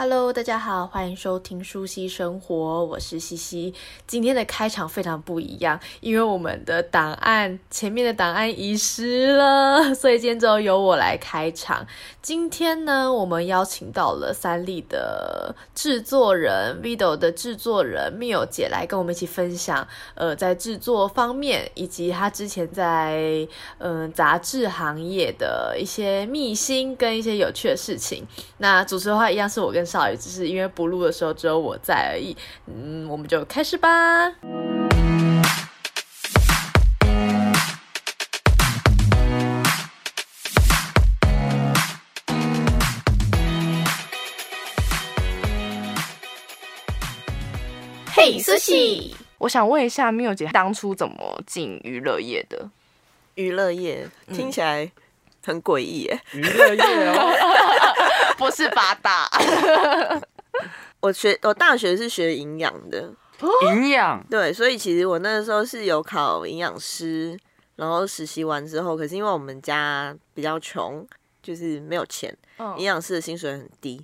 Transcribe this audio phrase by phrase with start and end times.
[0.00, 3.74] Hello，大家好，欢迎收听舒西生活，我是西西。
[4.06, 11.84] 今天的开场非常不一样，因为我们的档案前面的档案遗失了，所以今天就由我来开场。
[12.22, 28.24] 今天呢，我们邀请到了三立的制作人 Vido 的制作人 Mio 姐来跟我们一起分享，呃，在制作方面以及她之前在嗯、呃、杂志行业的一些秘辛跟一些有趣的事情。
[28.58, 32.36] 那主持的话一样是我跟少也，只是因为不录的时候只有我在而已。
[32.66, 34.30] 嗯，我们就开始吧。
[48.12, 52.68] 嘿，舒希，我想问一下，Mio 姐当初怎么进娱乐业的？
[53.36, 54.90] 娱乐业听起来
[55.46, 56.20] 很诡异耶。
[56.32, 57.94] 娱乐业哦。
[58.38, 59.28] 不是八大，
[61.00, 63.12] 我学我大学是学营养的，
[63.66, 64.24] 营养？
[64.30, 67.36] 对，所以其实我那个时候是有考营养师，
[67.74, 71.04] 然后实习完之后，可是因为我们家比较穷，
[71.42, 72.34] 就是没有钱，
[72.76, 74.00] 营养师的薪水很低，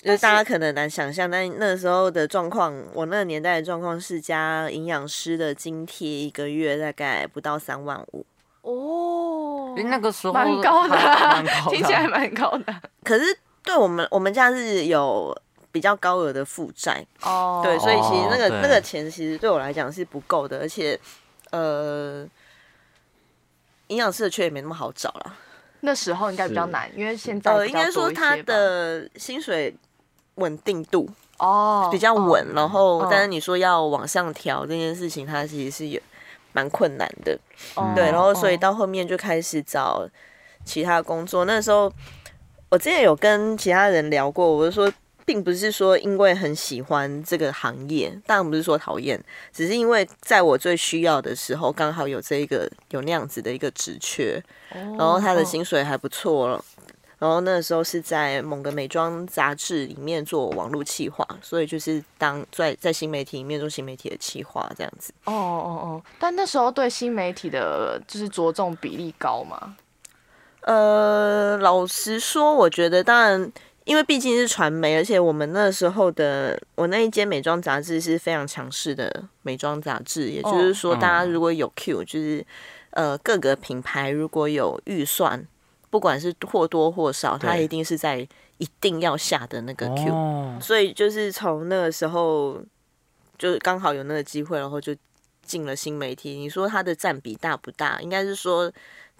[0.00, 8.24] 就是大家可能难想象，但那时候的状况，我那个年代的状况是加营养师的津贴一个月大概不到三万五。
[8.68, 10.94] 哦，那个时候蛮高的，
[11.70, 12.74] 听起来蛮高的。
[13.02, 13.24] 可是
[13.64, 15.34] 对我们，我们家是有
[15.72, 21.00] 比较高额的负债哦，对，所以其实那个、哦、那个钱其实对我来讲是不够的，而且
[21.50, 22.28] 呃，
[23.86, 25.34] 营养师的缺也没那么好找了。
[25.80, 29.74] 那时候应该比较难，因为现在呃，应该说他的薪水
[30.34, 31.08] 稳定度
[31.38, 35.98] 哦比较稳，哦、然后、哦、但是你说要往上调这件事情，它其实是有。
[36.52, 37.38] 蛮困难的，
[37.76, 40.08] 嗯、对，然后所以到后面就开始找
[40.64, 41.44] 其他工作。
[41.44, 41.92] 那时候
[42.68, 44.92] 我之前有跟其他人聊过，我就说，
[45.24, 56.64] 并不是说因为很喜欢这个行业，当然不是说讨厌，只是因为在我最需要的时候，刚好有这一个有那样子的一个职缺，然后他的薪水还不错了。
[57.18, 65.12] 然后那时候是在某个美妆杂志里面做网络企划，所以就是当在在新媒体里面做新媒体的企划这样子。
[65.24, 66.02] 哦哦哦！
[66.20, 69.76] 但那时候对新媒体的就是着重比例高吗？
[70.60, 73.52] 呃，老实说，我觉得当然，
[73.84, 82.46] 因为毕竟是传媒，而且我们那时候的我那一间美妆杂志是非常强势的美妆杂志，也就是说，大家如果有 Q，就是
[82.90, 85.44] 呃各个品牌如果有预算。
[85.90, 88.26] 不管是或多或少，他一定是在
[88.58, 92.60] 一定要下的那个 Q，哦，所以就是从那个时候，
[93.38, 94.94] 就刚好有那个机会，然后就
[95.42, 96.32] 进了新媒体。
[96.32, 98.00] 你说它的占比大不大？
[98.00, 98.70] 应该是说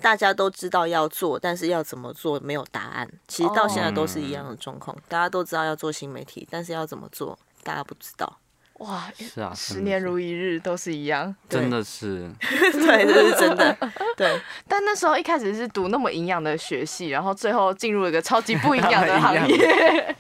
[0.01, 3.11] 大家都知道要做，但是要怎么做没有答案。
[3.27, 8.39] 其实到现在都是一样的状况，大家都知道要做新媒体，但是要怎么做，大家不知道。
[8.79, 13.77] 哇，是啊，十年如一日都是一样，真的是， 对，这是真的，
[14.17, 14.41] 对。
[14.69, 20.17] 但那时候一开始是读那么营养的学系，然后最后进入一个超级不营养的 行业。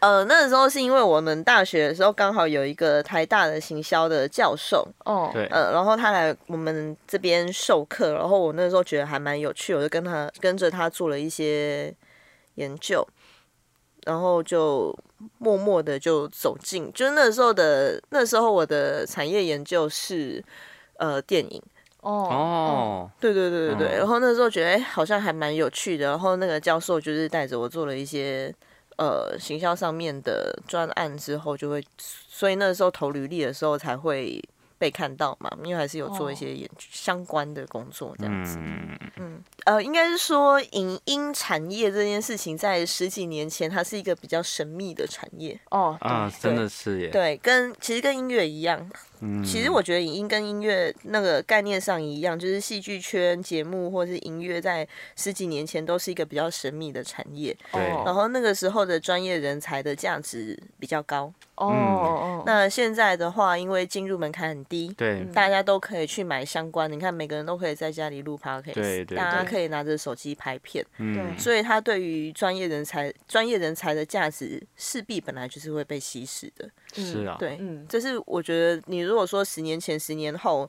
[0.00, 11.94] 呃，那个时候是因为我们大学的时候刚好有一个台大的行销的教授，哦，对，呃，然后他来我们这边授课，然后我那时候觉得还蛮有趣，我就跟他跟着他做了一些
[12.56, 13.06] 研究。
[14.04, 14.92] 然后就
[15.38, 20.42] 默默的就走进，就是那时候的那时候我的产业研究是
[20.96, 21.62] 呃电影
[22.00, 28.54] 哦，对对对对对，然后那时候觉得哎好像还蛮有趣的，然后那个教授就是带着我做了一些
[28.96, 34.42] 呃行销上面的专案之后，就会所以那时候投履历的时候才会。
[34.82, 35.48] 被看到嘛？
[35.62, 38.58] 因为还是有做一些研究相关的工作这样子。
[38.58, 45.96] 嗯嗯呃，应该是说影音产业这件事情，在十几年前它是一个比较神秘的产业哦。
[46.00, 47.10] 啊，真的是耶。
[47.10, 48.90] 对，跟其实跟音乐一样。
[49.22, 49.42] 嗯。
[49.42, 57.56] 其实我觉得影音跟音乐那个概念上一样，就是戏剧圈节目或是音乐，在十几年前都是一个比较神秘的产业。
[57.72, 57.80] 对。
[58.04, 61.32] 然后那个时候的专业人才的价值比较高。
[61.56, 62.42] 哦哦。
[62.44, 64.92] 那现在的话，因为进入门槛很低。
[64.96, 66.90] 对，大家都可以去买相关。
[66.90, 70.84] 你看，每个人都可以在家里录 podcast，对，对，大家可以拿着手机拍片。
[70.98, 76.68] 对，所以他对于专业人才、专业人才的价值，势必本来就是会被稀释的。
[76.92, 80.68] 是啊，对，嗯，这是我觉得，你如果说十年前、十年后，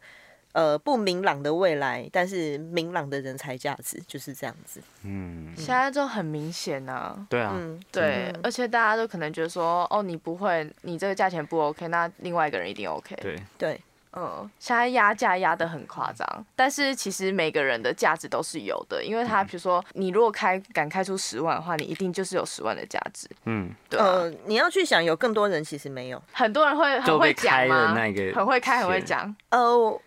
[0.51, 4.81] 呃，不明朗的未来，但是明朗的人才价值就是这样子。
[5.04, 7.25] 嗯，现在就很明显啊。
[7.30, 13.16] 对啊，嗯，对，而且大家都可能觉得说，哦，你不会，你这个价钱不 OK，那另外一个人一定 OK。
[13.22, 13.81] 对，对。
[14.15, 23.27] 嗯，现在压价压得很夸张，但是其实每个人的价值都是有的，因为他比如说你如果开敢开出十万的话，你一定就是有十万的价值。
[23.45, 24.06] 嗯，对、啊。
[24.06, 27.95] 呃，你要去想，有更多人其实没有，很多人会很会讲吗？
[28.36, 29.36] 很会开，很会讲。
[29.50, 30.01] 呃，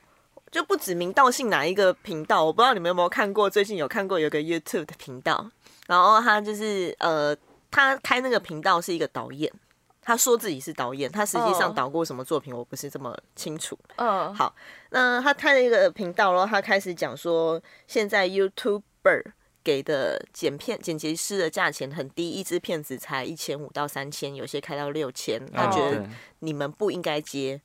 [0.52, 5.50] 就不指名道姓哪一个频道，我不知道你们有没有看过，最近有看过有个 YouTube 的频道，
[5.88, 7.36] 然后他就是呃，
[7.72, 9.52] 他开那个频道是一个导演。
[10.06, 13.76] 他说自己是导演，他实际上导过什么作品，我不是这么清楚。
[13.96, 14.54] 嗯，好，
[14.90, 19.32] 那他开了一个频道，然后他开始讲说，现在 YouTuber
[19.64, 25.44] 给的剪片剪辑师的价钱很低，一支片子才一千五到三千，有些开到六千。
[25.52, 26.06] 他觉得
[26.38, 27.60] 你们不应该接。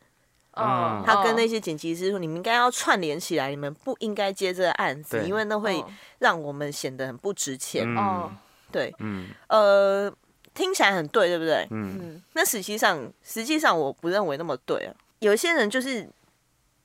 [0.53, 5.85] 嗯，他跟那些剪辑师说，你们应该要串联起来，你们不应该接这个案子，因为那会
[6.17, 7.85] 让我们显得很不值钱。
[7.95, 8.31] 哦，
[8.71, 10.11] 对，嗯，呃。
[10.53, 11.67] 听起来很对，对不对？
[11.71, 14.93] 嗯，那实际上，实际上我不认为那么对啊。
[15.19, 16.09] 有些人就是，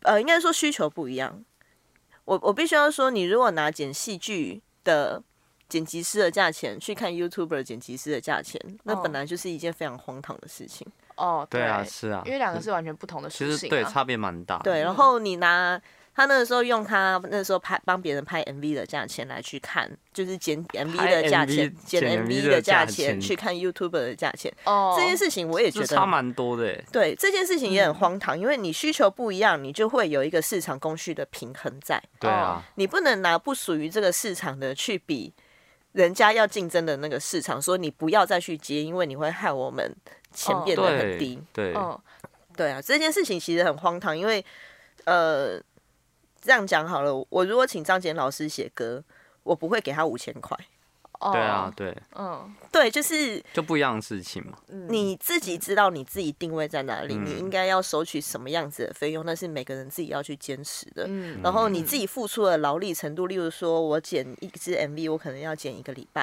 [0.03, 1.45] 呃，应该说需求不一样。
[2.25, 5.23] 我我必须要说，你如果拿剪戏剧的
[5.69, 10.87] 剪辑师的价钱去看 YouTuber 剪辑师的价钱，那本来就是一件非常荒唐的事情。
[11.17, 13.51] 哦，对，啊，是啊，因为两个是完全不同的事情啊。
[13.57, 14.59] 其实对，差别蛮大。
[14.59, 15.81] 对，然后你拿。
[16.17, 24.51] 他那个时候用他那个时候拍帮别人拍 MV 的价钱来去看，就是剪 MV 的价钱，剪 MV 的价钱去看 YouTuber 的价钱。
[24.65, 26.83] 哦，这件事情我也觉得差蛮多的。
[26.91, 32.03] 对，这件事情也很荒唐，因为你需求不一样，你就会有一个市场供需的平衡在。
[32.19, 35.31] 对啊，你不能拿不属于这个市场的去比
[35.93, 39.95] 人家要竞争的那个市场，说你不要再去接，因为你会害我们
[40.33, 41.39] 钱变得很低。
[41.53, 42.01] 对，哦
[42.57, 44.43] 对啊，这件事情其实很荒唐，因为
[45.05, 45.61] 呃。
[46.41, 49.03] 这样讲好了，我如果请张简老师写歌，
[49.43, 50.57] 我不会给他五千块。
[51.19, 54.53] 对啊，对，嗯，对，就是就不一样的事情嘛。
[54.69, 61.07] 你自己知道你自己定位在哪里，嗯、你应该要收取什么样子的费用，那是每个人自己要去坚持的。
[61.09, 66.23] 嗯，然后你自己付出的劳力程度，例如说我剪一支 MV，我可能要剪一个礼拜，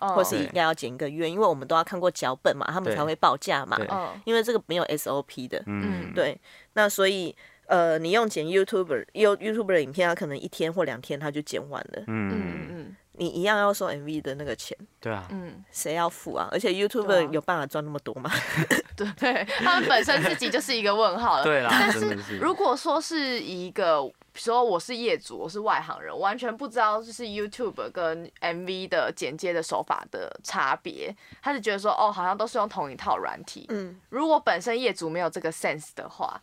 [0.00, 3.78] 哦、或是应该要剪一个月，因为我们都要看过脚本嘛，他们才会报价嘛。
[4.24, 5.62] 因为这个没有 SOP 的。
[5.66, 6.36] 嗯，对，
[6.72, 7.34] 那所以。
[7.66, 12.02] 呃，你用剪 YouTuber 用 YouTuber 的影片，他可能一天或两天他就剪完了。
[12.06, 14.76] 嗯嗯嗯，你一样要收 MV 的那个钱。
[15.00, 15.26] 对啊。
[15.30, 16.48] 嗯，谁要付啊？
[16.50, 18.30] 而且 YouTuber 有办法赚那么多吗？
[18.94, 21.44] 对对，他们本身自己就是一个问号了。
[21.44, 21.68] 对啦。
[21.70, 33.64] 但是如果说是一个，比如说我是业主，我是外行人，完全不知道就是 YouTube 跟 MV 的剪接的手法的差别，他是觉得说哦，好像都是用同一套软体。
[33.70, 33.98] 嗯。
[34.10, 36.38] 如果本身业主没有这个 sense 的话。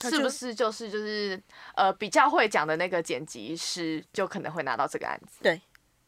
[0.00, 1.40] 是不是就是就是
[1.74, 5.38] 呃比较会讲的那个剪辑师就可能会拿到这个案子？
[5.42, 5.60] 对，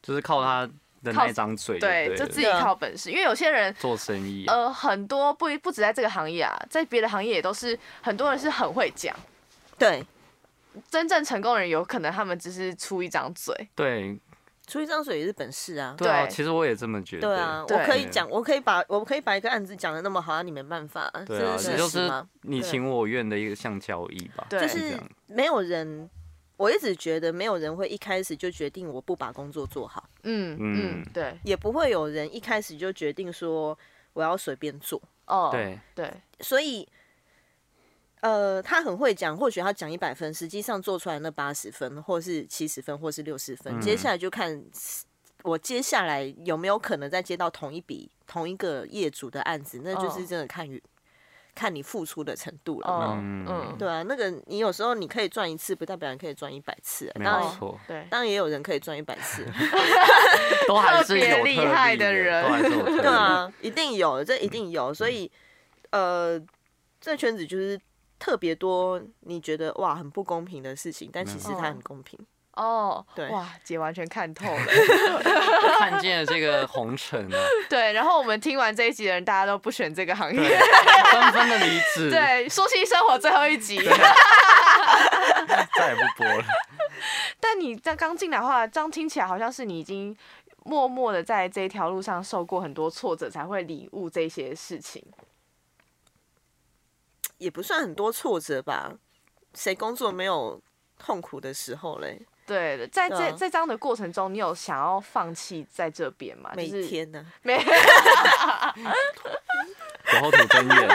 [0.03, 0.67] 就是靠他
[1.03, 3.11] 的那张嘴对，对，就自己靠本事。
[3.11, 9.17] 因为有些人做生意，呃，很多不不止在这个行业啊，在别的行业也都是很多人是很会讲。
[9.79, 10.05] 对，
[10.91, 13.69] 真正成功的人有可能他们只是出一张嘴。
[13.75, 14.19] 对。
[14.71, 15.95] 出一张嘴也是本事啊！
[15.99, 17.29] 对啊，其实我也这么觉得。
[17.29, 21.11] 对啊，我可以讲，我可以把我可以把一个案子讲的那么好，你没办法。
[21.27, 22.09] 对啊，这就是
[22.43, 24.47] 你情我愿的一个像交易吧。
[24.49, 24.97] 对，就是
[25.27, 26.09] 没有人，
[26.57, 30.09] 我一直觉得没有人会一开始就决定我不把工作做好。
[30.23, 33.77] 嗯嗯，对，也不会有人一开始就决定说
[34.13, 35.03] 我要随便做。
[35.27, 36.89] 哦，对对，所以。
[38.21, 44.63] 呃，他很会讲，或许他讲一百分，实际上做出来那八十分，或是七十分，或是六十分，嗯、接下来就看
[45.43, 50.81] 我接下来有没有可能再接到同一笔同一个业主的案子，那就是真的看你、哦、
[51.55, 53.19] 看你付出的程度了。
[53.19, 53.47] 嗯。
[53.49, 57.11] 嗯，对啊，那个你有时候你可以赚一次，不代表你可以赚一百次。
[57.15, 57.25] 没
[57.59, 59.47] 错，对，当然也有人可以赚一百次，
[60.69, 62.45] 都还是有厉害的人，
[63.01, 65.33] 对啊，一定有，这一定有，所以
[65.89, 66.39] 呃，
[67.01, 67.81] 这圈子就是。
[68.21, 72.17] 特别多，你觉得哇很不公平的事情，但其实它很公平
[72.53, 73.05] 哦。
[73.15, 74.67] 对，哇，姐完全看透了，
[75.79, 77.39] 看见了这个红尘啊。
[77.71, 80.59] 对，然后我们听完这一集的人，大家都不选这个行业，
[81.11, 82.11] 纷纷的离职。
[82.11, 83.79] 对，舒希生活最后一集，
[85.77, 86.45] 再也不播了。
[87.41, 90.15] 但你在刚进来的话，这样听起来好像是你已经
[90.65, 95.03] 默默的在这条路上受过很多挫折，才会领悟这些事情。
[97.41, 98.93] 也不算很多挫折吧，
[99.55, 100.61] 谁工作没有
[100.99, 102.21] 痛苦的时候嘞？
[102.47, 106.51] 对的，在这在这样的过程中，你有想要放弃在这边吗？
[106.55, 107.25] 每天呢？
[107.43, 107.59] 没。
[110.13, 110.89] 酒后吐真言，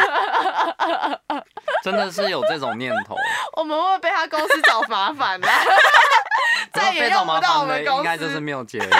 [1.81, 3.15] 真的是有这种念头。
[3.57, 5.47] 我们会不会被他公司找麻烦呢？
[6.73, 8.97] 再也用不到我们公司，应该就是没有结了，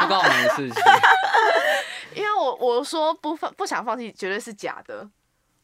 [0.00, 0.82] 不关我们的事情。
[2.14, 5.08] 因为我我说不放不想放弃，绝对是假的。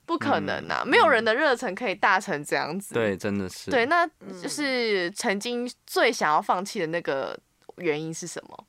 [0.04, 2.92] 不可能啊，没有人的热忱可以大成这样子。
[2.94, 3.70] 对，真的是。
[3.70, 4.06] 对，那
[4.42, 7.38] 就是曾经最想要放弃的那个
[7.76, 8.66] 原因是什么？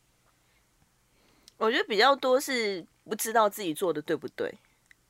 [1.57, 4.53] 我觉得比较多是不知道自己做的对不对。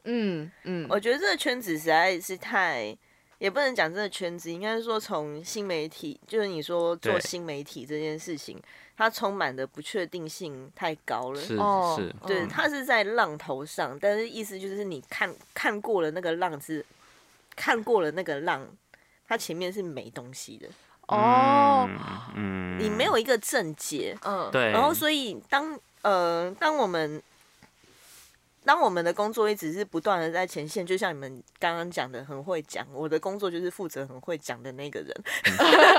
[0.06, 2.96] 嗯嗯，我觉得这个圈子实在是太，
[3.38, 8.62] 也不能讲这个圈子，应该是说从新媒体，就是你说做新媒体这件事情，
[8.96, 11.40] 它充满的不确定性太高了。
[11.42, 11.58] 是
[11.96, 16.86] 是，对，它是在浪头上，但是意思就是你看看过了那个浪是，
[17.56, 18.68] 看过了那个浪，
[19.28, 20.68] 它前面是没东西的。
[21.08, 21.90] 哦，
[22.36, 27.22] 嗯，你没有一个正解，嗯，对，然后所以当呃当我们。
[28.66, 32.88] 当我们的工作一直是不断的在前线，就像你们刚刚讲的，很会讲。
[32.94, 35.14] 我的工作就是负责很会讲的那个人。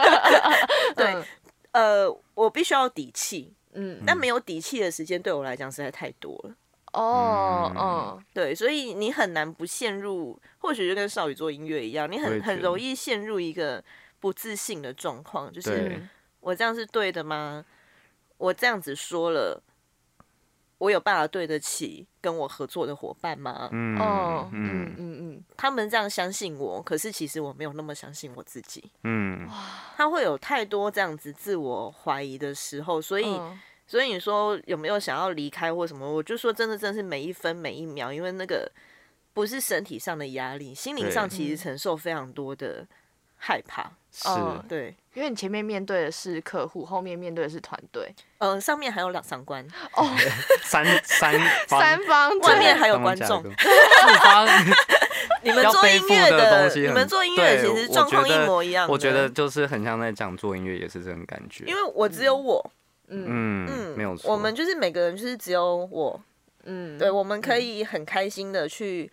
[0.96, 1.22] 对，
[1.74, 6.54] 呃，我必须要底气，嗯，但没有底气的时间对我来讲实在太多了。
[6.92, 13.82] 哦，嗯，对，所以你很难不陷入，或许就跟少宇做音乐一样，你很很容易陷入一个
[14.20, 16.00] 不自信的状况，就是
[16.38, 17.64] 我这样是对的吗？
[18.38, 19.60] 我这样子说了。
[20.78, 23.68] 我有办法对得起跟我合作的伙伴吗？
[23.72, 28.92] 嗯嗯嗯嗯，他们这样相信我，可是其实我没有那么相信我自己。
[29.04, 29.48] 嗯，
[29.96, 33.40] 他会有太多这样子自我怀疑的时候，所以
[33.86, 36.10] 所以你说有没有想要离开或什么？
[36.10, 38.70] 我就说真的，真的是每一分每一秒，因为那个
[39.32, 42.86] 不是身体上的压力，心灵上其实承受非常多的
[43.44, 43.90] 害怕。
[44.10, 44.28] 是，
[44.68, 44.94] 对。
[45.12, 49.64] 因为你前面面对的是客户，后面面对的是团队，呃，上面还有两三关。
[49.94, 50.08] 哦，
[50.64, 51.32] 三三
[51.68, 54.46] 三方， 外面还有观众，四方，
[55.42, 58.88] 你们做音乐的，你们做音乐其实状况一模一样。
[58.88, 61.64] 我觉得就是很像在讲做音乐，也是这种感觉。
[61.66, 62.70] 因为我只有我，
[63.08, 63.66] 嗯。
[63.68, 66.20] 嗯，没有错，我们就是每个人就是只有我，
[66.64, 69.10] 嗯，对，我们可以很开心的去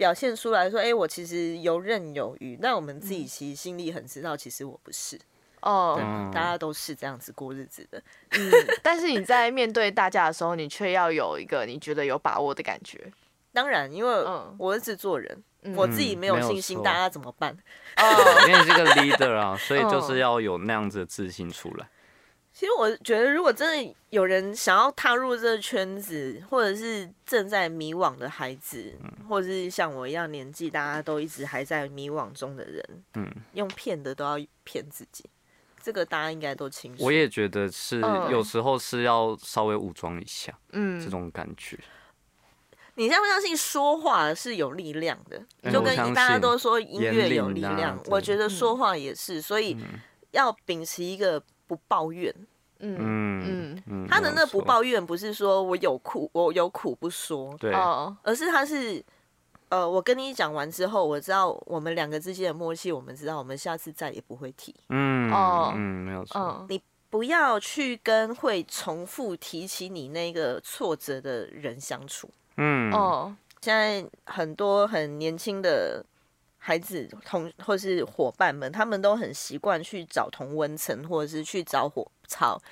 [0.00, 2.56] 表现出来说，哎，我其实游刃有余。
[2.62, 5.20] 那我们自己其实心里很知道，其实我不是。
[5.60, 8.50] 哦、oh，大家都是这样子过日子的，嗯，
[8.82, 13.12] 但是你在面对大家的时候，你却要有一个你觉得有把握的感觉。
[13.52, 14.24] 当然，因为
[14.56, 17.54] 我是制作人，嗯、我自己没有信心，嗯、大家怎么办？
[17.98, 21.86] 哦，因为是个 leader 啊，所以就是要有那样子的自信出来。
[22.60, 28.94] 其实我觉得，如果真的有人想要踏入这个圈子，或者是正在迷惘的孩子，
[29.26, 35.24] 或者是像我一样年纪，大家都一直还在迷惘中的人，嗯，用骗的都要骗自己。
[35.82, 37.02] 这个大家应该都清楚。
[37.02, 37.98] 我也觉得是，
[38.30, 41.78] 有时候是要稍微武装一下，嗯，这种感觉。
[42.96, 45.42] 你相不相信说话是有力量的？
[45.72, 49.40] 就跟大家都说音乐有力量，我觉得说话也是。
[49.40, 49.78] 所以
[50.32, 52.30] 要秉持一个不抱怨。
[52.80, 57.72] 嗯嗯嗯，他的那不抱怨不是说我有苦我有苦不说，对，
[58.22, 59.04] 而是他是。
[59.70, 64.74] 呃，我跟你讲完之后，我知道我们两个之间的默契，我们知道我们下次再也不会提。
[64.88, 66.66] 嗯哦，嗯，没有错。
[66.68, 72.28] 你不要去跟会重复提起你那个挫折的人相处。
[72.56, 76.04] 嗯哦，现在很多很年轻的
[76.58, 82.62] 孩子同或是伙伴们，他们都很习惯去找同温层，或者是去找火草。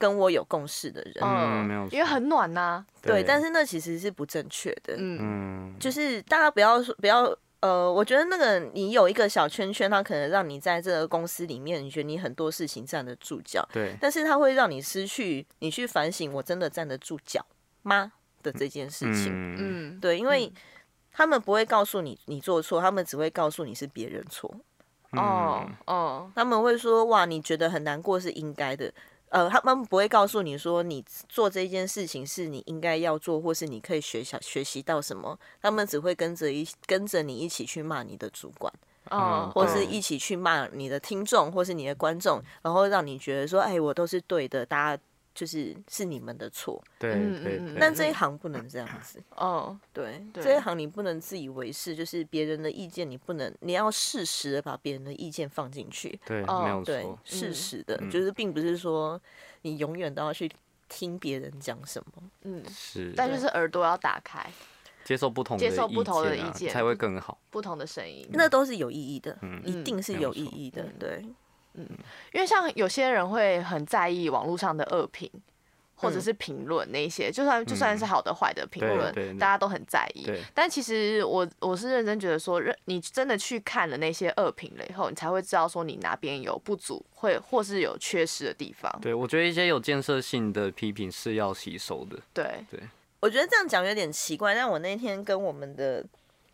[0.00, 17.44] 跟我有共识的人，嗯，没有，因为很暖呐、啊，对，但是那其实是不正确的，嗯，就是大家不要说，不要，呃，我觉得那个你有一个小圈圈，它可能让你在这个公司里面，你觉得你很多事情站得住脚，对，但是它会让你失去你去反省，我真的站得住脚
[17.82, 18.12] 吗？
[18.44, 20.52] 的这件事情，嗯，对，因为
[21.10, 24.48] 他们不会告诉你你做错，他们只会告诉你是别人错，
[25.12, 28.92] 哦哦，他们会说哇，你觉得很难过是应该的。
[29.30, 35.38] 呃，他们不会告诉你说你做这件事情是你应该要做，或是你可以学习学习到什么。
[35.60, 38.72] 他们只会跟着一跟着你一起去骂你的主管，
[39.10, 45.02] 哦，或是一起去骂你的听众，或是你的观众，然后让你觉得说，哎，我都是对的，大家。
[45.38, 47.12] 就是是你们的错，对
[47.44, 47.62] 对。
[47.78, 56.18] 但这一行不能这样子哦，对，这一行你不能自以为是，就是别人的意见你不能，你要适时的把别人的意见放进去。
[56.26, 59.20] 对，没有错，适时的，就是并不是说
[59.62, 60.50] 你永远都要去
[60.88, 62.22] 听别人讲什么。
[62.42, 63.14] 嗯，是。
[63.16, 64.44] 但就是耳朵要打开，
[65.04, 67.38] 接受不同的接受不同的意见才会更好。
[67.48, 71.24] 不同的声音，那都是有意义的，一定是有意义的，对。
[71.74, 71.86] 嗯，
[72.32, 75.30] 因为像有些人会很在意网络上的恶评，
[75.94, 80.30] 或者是评论那些，就算就算是好的坏的评论，大家都很在意。
[80.54, 88.92] 但其实我我是认真觉得说，认你真的去看了那些恶评了以后，你才会知道说你哪边有不足，会或是有缺失的地方。
[89.02, 92.16] 对，我觉得一些有建设性的批评是要吸收的。
[92.32, 92.80] 对对，
[93.20, 96.04] 我觉得这样讲有点奇怪，但我那天跟我们的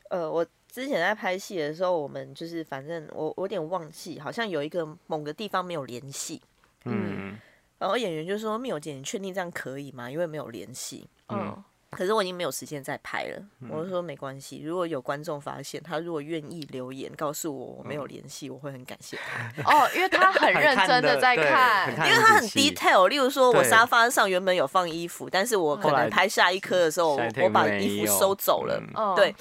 [0.09, 6.43] 呃，我之前在拍戏的时候，我们就是反正我我有点忘记，好像有一个某个地方没有联系，
[6.85, 7.38] 嗯，
[7.78, 10.11] 然后演员就说：“珉友姐，你确定这样可以吗？
[10.11, 11.62] 因为没有联系。”嗯。
[11.90, 13.40] 可是我已经没有时间再拍了，
[13.71, 14.61] 我就说没关系。
[14.64, 19.62] 如果有观众发现他如果愿意留言告诉我我没有联系，我会很感谢他。
[19.62, 23.07] 哦，因为他很认真的在看，因为他很 detail。
[23.07, 28.83] 例如说，我沙发上原本有放衣服，但是我可能拍下一颗的时候，我把衣服收走了。
[29.14, 29.33] 对，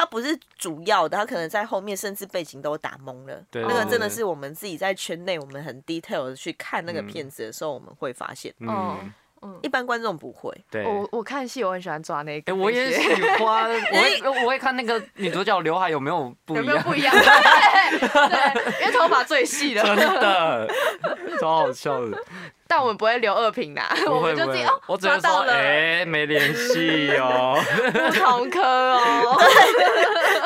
[0.00, 3.44] 他不是主要的，他可能在后面，甚至背景都打蒙了。
[3.52, 8.54] 那个真的是我们自己在圈内，我们很 detail 的去看那个片子的时候，我们会发现。
[8.60, 9.12] 嗯。
[9.42, 10.52] 嗯，一般观众不会。
[10.70, 12.54] 对，我我看戏我很喜欢抓那个。
[12.54, 16.64] 我也喜欢， 我会我会看那个女主角刘海有没有不一样。
[16.66, 17.12] 有没有不一样？
[17.16, 19.82] 对，因为头发最细的。
[19.82, 20.68] 真的，
[21.40, 22.22] 超好笑的。
[22.66, 27.58] 但我们不会留二评啦，我们就自己哦，我只能说，哎，没联系哦，
[27.92, 29.36] 不同科哦。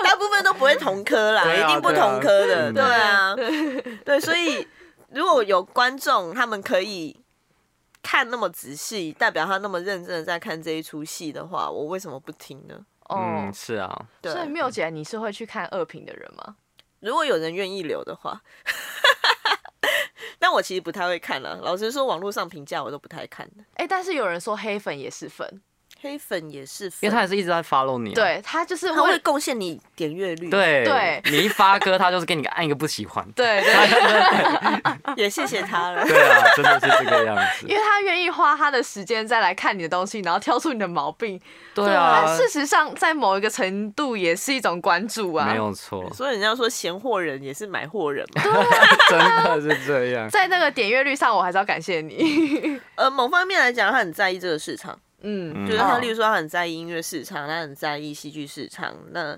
[0.03, 2.73] 大部分都不会同科啦，一定不同科的。
[2.73, 3.35] 对啊，
[4.07, 4.67] 对，所以
[5.11, 7.24] 如果有观众，他们可以。
[8.05, 12.79] 看那么仔细，代表他那么认真的在看这一出戏的话，我为什么不听呢？
[13.09, 14.07] 嗯，是啊。
[14.23, 16.55] 所以缪姐，你是会去看二评的人吗？
[17.01, 18.41] 如果有人愿意留的话，
[20.39, 21.61] 但我其实不太会看了。
[21.63, 23.63] 老实说，网络上评价我都不太看的。
[23.75, 25.63] 哎、欸，但是有人说黑粉也是粉。
[26.05, 41.41] 黑粉也是，因为他也是一直在 follow 你，对他就是他会贡献你点阅率，对对，你一发歌，他就是给你按一个不喜欢，对对， 也谢谢他了，对啊，真的是这个样子，因为他愿意花他的时间再来看你的东西，然后挑出你的毛病，
[41.75, 48.43] 对啊，事实上在某一个程度也是一种关注啊，没有错，所以人家说闲货人也是买货人嘛，
[49.09, 54.99] 真的是这样，在那个点阅率上，我还是要感谢你， 呃，某方面来讲，他很在意这个市场。
[55.27, 59.37] 嗯，就是他，例如说他很在意音乐市场，他很在意戏剧市场，那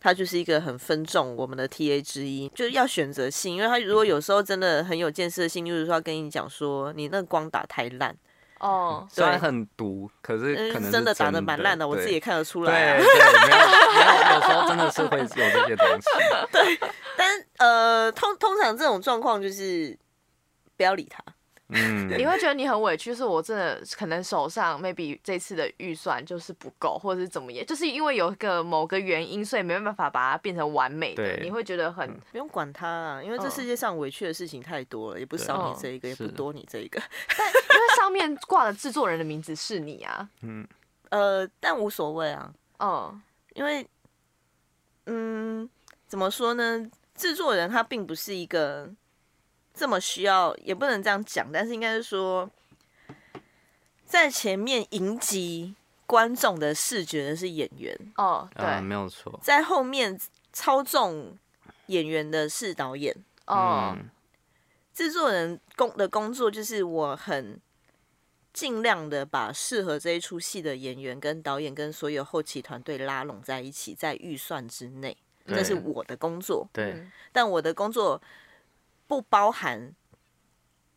[0.00, 8.16] 他就是一个很分众我们的 TA 之一，就是要选择性，因为他如果有时候真的很有建设性，就是说要跟你讲说你那个光打太烂。
[8.58, 16.08] 哦，虽然很毒，可是可能是真的打的蛮烂的，我自己也看得出来，对，对，没有，没有，有时候真的是会有这些东西，
[16.50, 16.78] 对，
[17.18, 19.94] 但呃，通通常这种状况就是
[20.74, 21.22] 不要理他。
[21.74, 31.24] 嗯，你会觉得你很委屈，是我真的可能手上 maybe 这次的预算就是不够，或者是怎么也，就是因为有一个某个原因，所以没办法把它变成完美的。
[31.24, 37.02] 对，你会觉得很不用管它啊，因为这世界上委屈的事情太多了，也不少你这一个，也不多你这一个。
[37.36, 40.64] 但因为上面挂的制作人的名字是你啊，嗯，
[41.08, 43.20] 呃，但无所谓啊，嗯，
[43.54, 43.84] 因为，
[45.06, 45.68] 嗯，
[46.06, 46.88] 怎么说呢？
[47.16, 48.88] 制作人他并不是一个。
[49.78, 52.50] 这么需要也不能这样讲，但是应该是说，
[54.06, 55.74] 在前面迎击
[56.06, 60.18] 观众的视觉的是演员哦，对，啊、没有错，在后面
[60.50, 61.36] 操纵
[61.88, 63.94] 演员的是导演哦，
[64.94, 67.60] 制作人工的工作就是我很
[68.54, 75.14] 尽量的把适合这一出戏的演员跟导演跟所有后期团队拉拢在一起，在预算之内，
[75.46, 78.18] 这是我的工作，对，但我的工作。
[79.06, 79.92] 不包含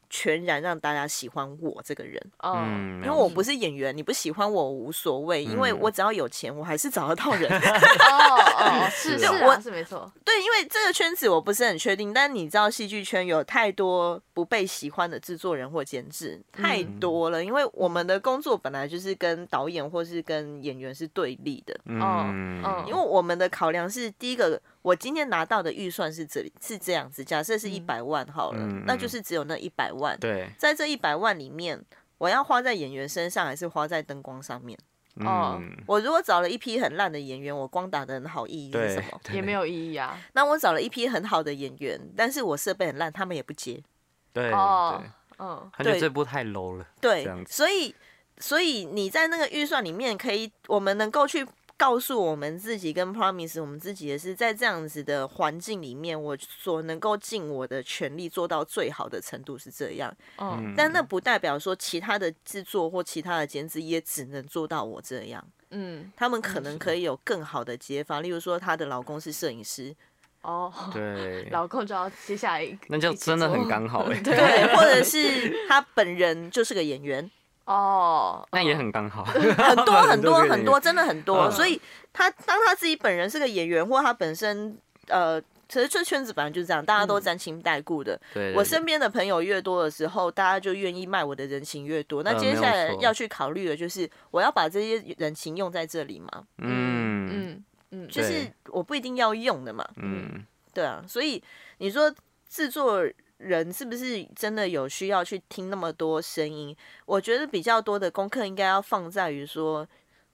[0.10, 7.48] 全然让大家喜欢我这个人，嗯，因为我不是演员，你不喜欢我无所谓，因为我只要有钱，我还是找得到人。
[7.52, 7.60] 哦
[8.60, 10.12] 哦， 是是啊，是没错。
[10.26, 21.80] 对，因为这个圈子我不是很确定，但你知道戏剧圈有太多不被喜欢的制作人或监制太多了，因为我们的工作本来就是跟导演或是跟演员是对立的。
[21.86, 24.60] 嗯嗯，因为我们的考量是第一个。
[24.82, 30.18] 我今天拿到的预算是这里是这样子，假设是一百万好了，嗯、那就是只有那一百万。
[30.20, 31.80] 对，在这一百万里面，
[32.18, 34.80] 我要花在演员身上，还是花在灯光上面？
[35.26, 39.20] 哦，我如果找了一批很烂的演员，我光打的很好，意义是什么？
[39.34, 40.18] 也没有意义啊。
[40.32, 43.84] 那我找了一批很好的演员，但是我设备很烂，他们也不接。
[44.32, 45.04] 对，哦，
[45.40, 46.88] 嗯，他觉得这部太 low 了。
[47.02, 47.94] 对，所以，
[48.38, 51.46] 所以你在那个预算里面，可以，我们能够去。
[51.80, 60.14] 告诉我们自己跟 promise 我们自己也是在这样子的环境里面，我所能够尽我的全力做到最好的程度是这样。
[60.40, 65.42] 嗯，但那不代表说其他的制作或其他的监制也只能做到我这样。
[65.72, 69.96] 嗯，他们可能可以有更好的解法，例如说她的老公是摄影师。
[70.42, 74.20] 哦，对，老公就要接下来，那就真的很刚好 哎。
[74.22, 77.32] 对，或者是他本人就是个演员。
[77.70, 81.52] 哦，那也很刚好， 很多很多 很多，真的很多。
[81.52, 81.80] 所以
[82.12, 84.76] 他当他自己本人是个演员，或他本身
[85.08, 88.20] 呃，其实这圈子本来就是这样，大家都沾亲带故的。
[88.34, 92.24] 对，我身边的朋友越多的时候，大家就愿意卖我的人情越多。
[92.24, 96.30] 那接下来要去考虑的就是，我要把这些人情用在这里吗？
[96.58, 97.30] 嗯。
[97.32, 101.44] 嗯，嗯，就是我不一定要用的嘛，嗯，对啊，所以
[101.78, 102.12] 你说
[102.50, 103.04] 制作
[103.40, 106.76] 人是不是真的有需要去听那么多声音？
[107.06, 109.88] 我觉得比较多的功课应该要放在于说，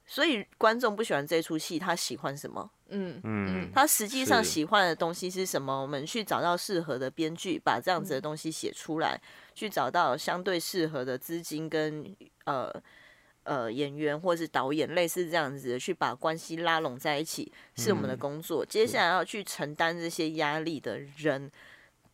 [0.04, 2.68] 所以观众不喜欢这出戏，他喜欢什么？
[2.88, 5.80] 嗯嗯，他实际上喜欢的东西是什么？
[5.80, 9.20] 我们去找到适合的编剧，把这样子的东西写出来，
[9.54, 12.12] 去找到相对适合的资金跟
[12.44, 12.72] 呃
[13.44, 18.66] 呃演员或是导演，类似这样子的去把关系拉拢在一起，是我们的工作。
[18.66, 21.48] 接下来要去承担这些压力的人。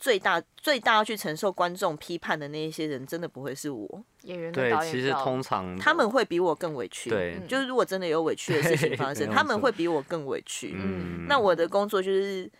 [0.03, 4.05] 最大最大要去承受观众批判的那一些人，真的不会是我。
[4.23, 7.09] 演员对，其实通常他们会比我更委屈。
[7.09, 10.75] 对，就是如果真的有委屈的事情发生，他们会比我更委屈。
[10.75, 12.51] 嗯，那我的工作就是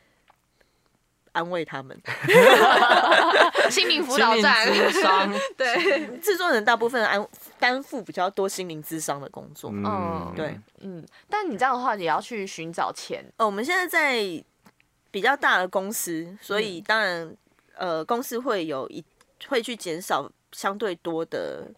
[1.33, 2.01] 安慰他们
[3.69, 4.69] 心灵辅导站。
[5.59, 7.27] 对，制作人大部分安
[7.59, 9.69] 担负比较多心灵智商的工作。
[9.75, 13.25] 嗯，对，嗯，但你这样的话，也要去寻找钱。
[13.39, 14.45] 哦，我们现在在。
[15.13, 17.25] 比较大的公司，所以当然，
[17.75, 19.05] 嗯、呃，公司会有一
[19.47, 21.71] 会去减少相对多的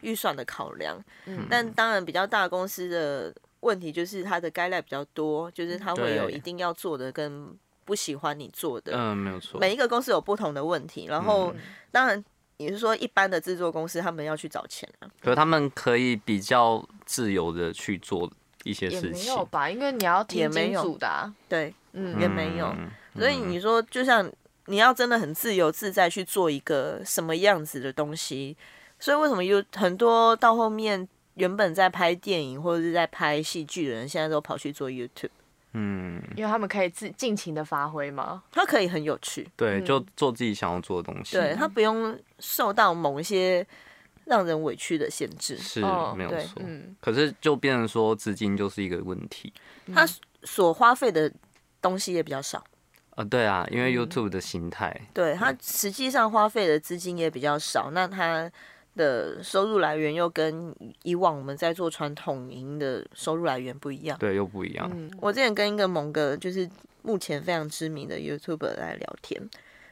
[0.00, 1.02] 预算的考量。
[1.26, 8.92] 嗯，但当然，比较大的公司的问题就是它的 guideline 比较多，就是它会有一定要做的跟不喜欢你做的。
[8.96, 9.60] 嗯，没有错。
[9.60, 11.54] 每一个公司有不同的问题，然后
[11.92, 12.24] 当然
[12.56, 18.28] 也是说，一般的制作公司他们要去找钱啊，可是他们可以比较自由的去做
[18.64, 19.12] 一些事情。
[19.12, 19.70] 没有吧？
[19.70, 21.72] 因为你要听金主的、啊，对。
[21.94, 22.74] 嗯，也没有，
[23.14, 24.30] 所以你说，就像
[24.66, 28.56] 你要真的很自由自在去做一个什么样子的东西，
[28.98, 35.28] 所以为什么有很多到后面原本在拍电影或者是在拍戏剧的人，现在都跑去做 YouTube？
[35.74, 43.66] 嗯，因为他们可以自尽情的发挥嘛，他可以很有趣，对，就做自己想要做的东西，对他不用受到某一些
[44.24, 45.80] 让人委屈的限制，是
[46.16, 46.62] 没有错。
[46.64, 49.52] 嗯，可是就变成说资金就是一个问题，
[49.94, 50.06] 他
[50.44, 51.30] 所花费的。
[51.82, 52.64] 东西也比较少，
[53.16, 58.50] 呃，对啊，因为 YouTube 的形态，嗯，对它实际上花费的资金也比较少，那它
[58.94, 64.88] 的收入来源又跟以往我们在做传统营的收入来源不一样，对，又不一样。
[64.94, 66.68] 嗯，我之前跟一个某个就是
[67.02, 69.42] 目前非常知名的 YouTuber 来聊天，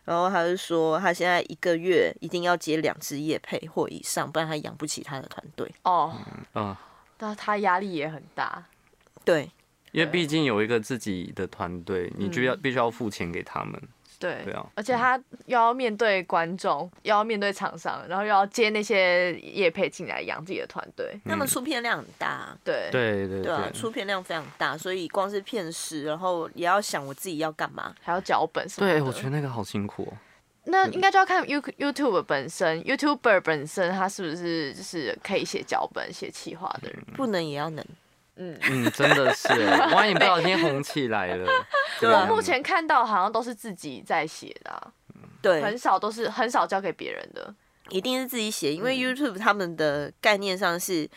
[0.04, 5.74] 然后他就说他现在一个月一定要接两支业配或以上，不然他养不起他的团队。
[5.82, 6.14] 哦，
[6.54, 6.76] 嗯，
[7.18, 8.64] 那他压力也很大，
[9.24, 9.50] 对。
[9.92, 13.80] 因为毕竟有一个自己的团队，你就要必须要付钱给他们。
[14.18, 21.18] 对，对啊，而且他又要面对观众，又要面对厂商，然后又要接那些业配进来养自己的团队。
[21.24, 28.98] 他们出片量很大，对对对对啊，出片量非常大，所以光是片时，然后也要想我自己要干嘛，还要脚本什么的。
[28.98, 30.12] 对，我觉得那个好辛苦哦。
[30.64, 37.82] 那应该就要看 You YouTube 本身，YouTuber 本身他是不是就是可以写脚本、写企划的人，不能也要能。
[38.40, 39.48] 嗯嗯，真的是，
[39.94, 41.46] 万一不小心红起来了。
[42.02, 44.92] 我目前看到好像都是自己在写的，啊，
[45.42, 47.54] 对，很少都是很少交给别人的，
[47.90, 51.08] 一定是自己写，因为 YouTube 他们的概念上是。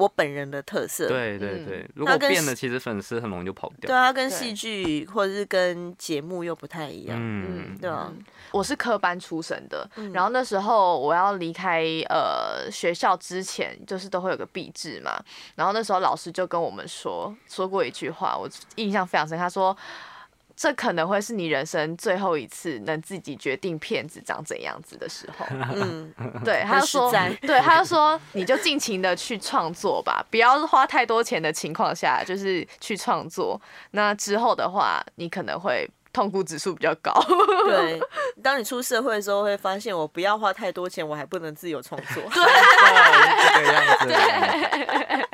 [0.00, 3.88] 我本人的特色，对对对，如果变了，其实粉丝很容易就跑掉。
[3.88, 8.10] 对，啊跟戏剧或者是跟节目又不太一样，嗯，对啊。
[8.52, 15.22] 我是科班出身的，然后那时候我要离开呃学校之前，就是都会有个毕制嘛，
[15.54, 19.76] 然后那时候老师就跟我们说说过一句话，我印象非常深，他说。
[20.60, 25.46] 这可能会是你人生最后一次能自己决定片子长怎样子的时候。
[25.74, 26.12] 嗯，
[26.44, 33.58] 对，他就说，对，他就说，你就尽情的去创作吧，不要花太多钱的情况下，就是去创作。
[33.92, 37.12] 那之后的话，你可能会痛苦指数比较高。
[37.66, 38.00] 对，
[38.42, 42.22] 当你出社会的时候，会发现我不要花太多钱，我还不能自由创作。
[42.22, 42.44] 对，
[43.54, 44.06] 这个样子。
[44.08, 45.30] 对。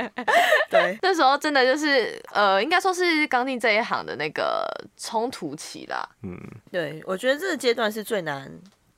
[0.69, 6.07] 对， 那时候真的就是呃，应该说是刚进这一行的那个冲突期啦。
[6.23, 6.37] 嗯，
[6.73, 8.51] 对，我觉得这个阶段是最难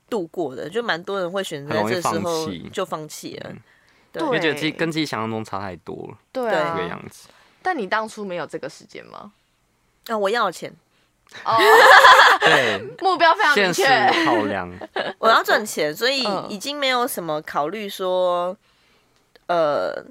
[0.09, 3.51] 度过的，就蛮多人会选择在这时候就放弃了。
[4.11, 6.17] 对，因为觉得自己跟自己想象中差太多了。
[6.31, 7.29] 对啊，这个样子。
[7.61, 9.31] 但你当初没有这个时间吗？
[10.07, 10.73] 啊，我要钱。
[11.45, 11.57] 哦，
[12.41, 13.85] 对，目标非常明确。
[14.25, 14.71] 考量，
[15.19, 18.55] 我要赚钱，所以已经没有什么考虑说，
[19.47, 20.03] 呃。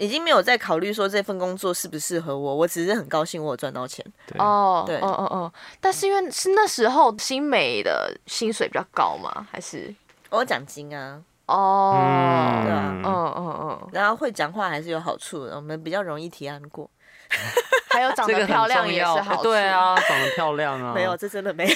[0.00, 4.06] 已经没有在考虑说这份工作适不适合我，我只是很高兴我有赚到钱。
[4.38, 9.44] 哦，对，哦哦哦，但是因为是那时候新美的薪水比较高吗？
[9.50, 9.92] 还是
[10.30, 11.20] 我有奖金啊？
[11.46, 16.88] 哦，对啊，嗯嗯嗯，然后会讲话还是有好处的，我们比较容易提案过。
[17.90, 20.92] 还有长得漂亮也是好，对啊，长得漂亮啊。
[20.94, 21.70] 没有，这真的没有，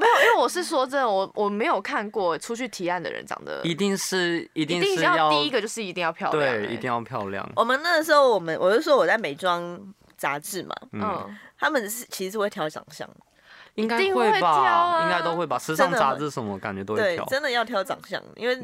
[0.00, 7.48] 没有，因为我是说真的，我我没有看过出去提案的人长得，一定是一定是要第一个就是一定要漂亮，对，一定要漂亮。
[7.56, 9.78] 我们那个时候，我们我就说我在美妆
[10.16, 13.08] 杂志嘛，嗯，他们是其实是会挑长相，
[13.74, 18.56] 应该会吧，应该都会吧，时尚杂志什么感觉都会挑，对，真的要挑长相，因为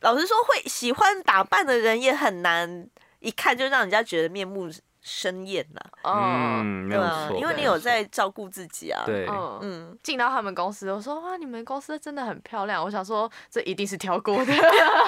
[0.00, 2.86] 老实说，会喜欢打扮的人也很难，
[3.24, 4.70] 一看就让人家觉得面目
[5.04, 9.02] 生厌呐，嗯，对啊，因为你有在照顾自己啊。
[9.04, 9.28] 对，
[9.60, 12.82] 嗯，进到他们公司，我说哇，你们公司真的很漂亮。
[12.82, 14.52] 我想说，这一定是挑过的。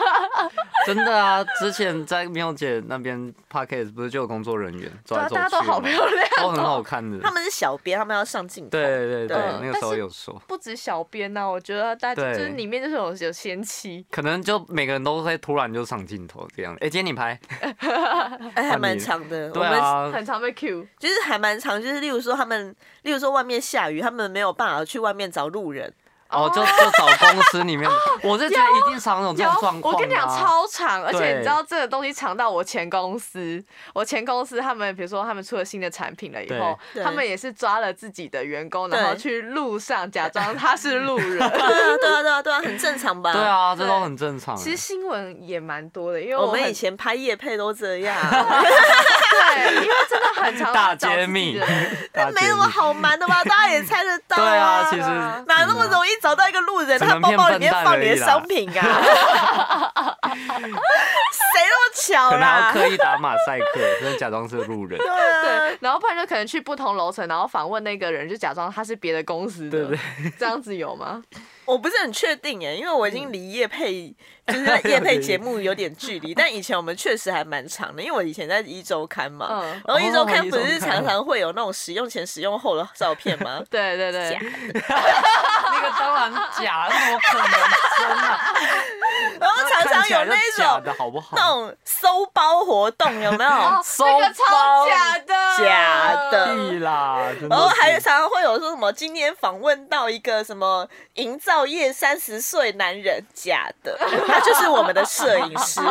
[0.87, 7.19] 真的啊，之前在妙姐那边 parkas 不是就有工作人员，对，大家都好漂亮，都很好看的。
[7.21, 8.71] 他们是小编，他们要上镜头。
[8.71, 16.75] 对对对，那个时候有说，不止小编呐，我觉得大家就是里面就是有有仙妻，可能就每个人都会突然就上镜头这样。
[16.81, 17.39] 哎，今天你拍，
[18.55, 19.86] 哎，还蛮长的，我们。
[20.13, 25.93] 很常被 Q，就是还蛮常，就是例如说他们，例如说外面下雨，他们没有办法去外面找路人。
[26.29, 27.89] 哦，就就找公司里面，
[28.23, 29.95] 我是觉得一定常有这种状况。
[29.95, 33.63] 我跟你讲，超长，而且你知道这个东西长到我前公司，
[33.95, 41.39] 我前公司他们比如说他们出了新的产品了以后，他们也是抓了自己的员工，然后去路上假装他是路人。
[41.39, 43.31] 对啊，对啊，对啊，对啊，很正常吧？
[43.35, 44.57] 对啊，这都很正常。
[44.57, 48.17] 其实新闻也蛮多的，因为我们以前拍夜配都这样。
[48.29, 50.73] 对，因为真的很长。
[50.73, 51.61] 大揭秘，
[52.13, 53.45] 那没什么好瞒的吧？
[53.45, 54.37] 大家也猜得到。
[54.37, 55.03] 对啊，其实
[55.47, 56.16] 哪那么容易？
[56.21, 58.83] 找到一个路人，他包包里面放你的商品啊？
[60.33, 62.71] 谁那么巧啦？
[62.73, 64.99] 可能要刻意打马赛克， 真的假装是路人。
[64.99, 71.23] 对啊，对，然后不然就可能去不同楼层，然后访问那个人，就假装他是别的公司的，对对，这样子有吗？
[71.67, 74.15] 我不是很确定耶，因为我已经离业配
[74.47, 83.61] 就是业配节目有点距离， 但以前我们确实还蛮长的，因为我以前在一周刊嘛，嗯、然后一周刊不是常 常会有那种使用前、使用后的照片吗？
[83.71, 84.49] 对 对对，假的，
[85.73, 87.51] 那个当然假，怎么可能
[87.99, 88.55] 真啊？
[89.41, 91.37] 然后常常有那种的好不好？
[91.37, 93.51] 那种搜包活动有没有？
[93.83, 97.19] 搜包超假的，假的啦。
[97.49, 105.81] 然后还有常常会有说什么今天访问到一个什么营造业三十岁男人，假的，他就是我们的摄影师。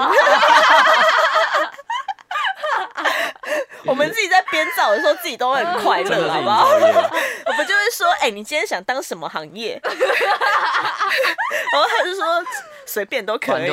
[3.86, 6.66] 我们自己在编造的时候，自己都会很快乐，好不好？
[6.68, 9.80] 我们就会说，哎、欸，你今天想当什么行业？
[11.72, 12.24] 然后他就说。
[12.88, 13.66] 随便都可以，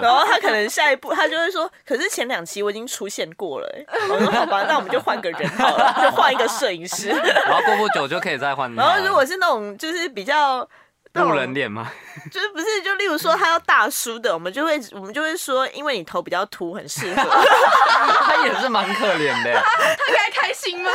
[0.00, 3.68] 然后他可能下一步他就会说，可是前两期我已经出现过了，
[4.08, 7.08] 我说好吧，那我们就换个人好了，就换一个摄影师，
[7.46, 8.74] 然后过不久就可以再换。
[8.74, 10.66] 然后如果是那种就是比较。
[11.14, 11.90] 路人脸吗？
[12.30, 17.22] 就是不是就例如说他要大叔的，我们就会我们就会说，因为你头比较秃，很适合。
[18.24, 19.52] 他也是蛮可怜的。
[19.62, 20.90] 他应该开心吗？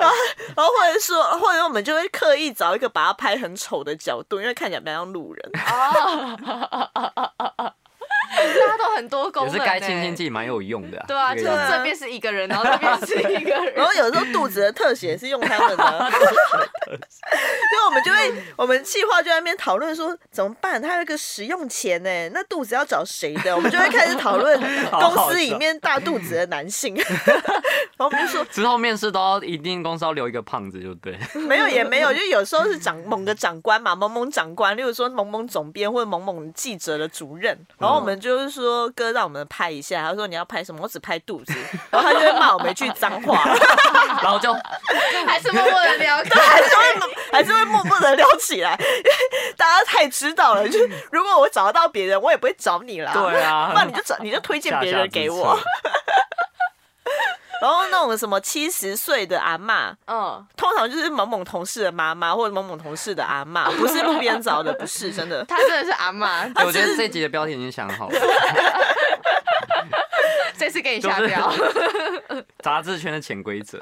[0.00, 0.16] 然后
[0.56, 5.52] 然后或者说，或者我们就会刻意找一个把他拍很丑的角度，因为看起来比较像路人。
[8.36, 11.04] 大家都很多功能，也是该亲亲自己蛮有用的。
[11.06, 15.84] 对啊，就是这边是一个人，然后这边是一个人，然后有时候肚子的特写是用他们的，
[16.88, 20.80] 因为我们就会，我们企划就在那边讨论说怎么办？
[20.80, 23.54] 他有一个使用前呢，那肚子要找谁的？
[23.54, 24.58] 我们就会开始讨论
[24.90, 31.18] 公司里面大肚子的男性，然后我们就说之后面试都要一定公司要留一个胖子，就对。
[31.34, 38.21] 没有也没有，就有时候是长某个长官嘛，某某长官，例如说某某总编或者某某记者的主任，然后我们。
[38.22, 40.08] 就是说，哥让我们拍一下。
[40.08, 40.80] 他说你要拍什么？
[40.82, 41.52] 我只拍肚子。
[41.90, 43.44] 然后他就会骂我们一句脏话，
[44.22, 44.52] 然后就
[45.26, 46.82] 还是默默的聊，对，还是会
[47.32, 48.78] 还是会默默的聊起来。
[48.78, 53.12] 因 为大家太知道了，就是如果我找得到别人，我也不会找你啦。
[53.12, 55.58] 对啊，那你就找你就推荐别人给我。
[57.62, 66.42] 然后那种什么七十岁的阿妈，嗯，通常就是某某同事的妈妈或者某某同事的阿妈， 不是路边找的，不是真的，他真的是阿妈。
[66.66, 68.20] 我觉得这集的标题已经想好了，
[70.58, 71.52] 这次给你下标，
[72.58, 73.78] 杂志圈的潜规则。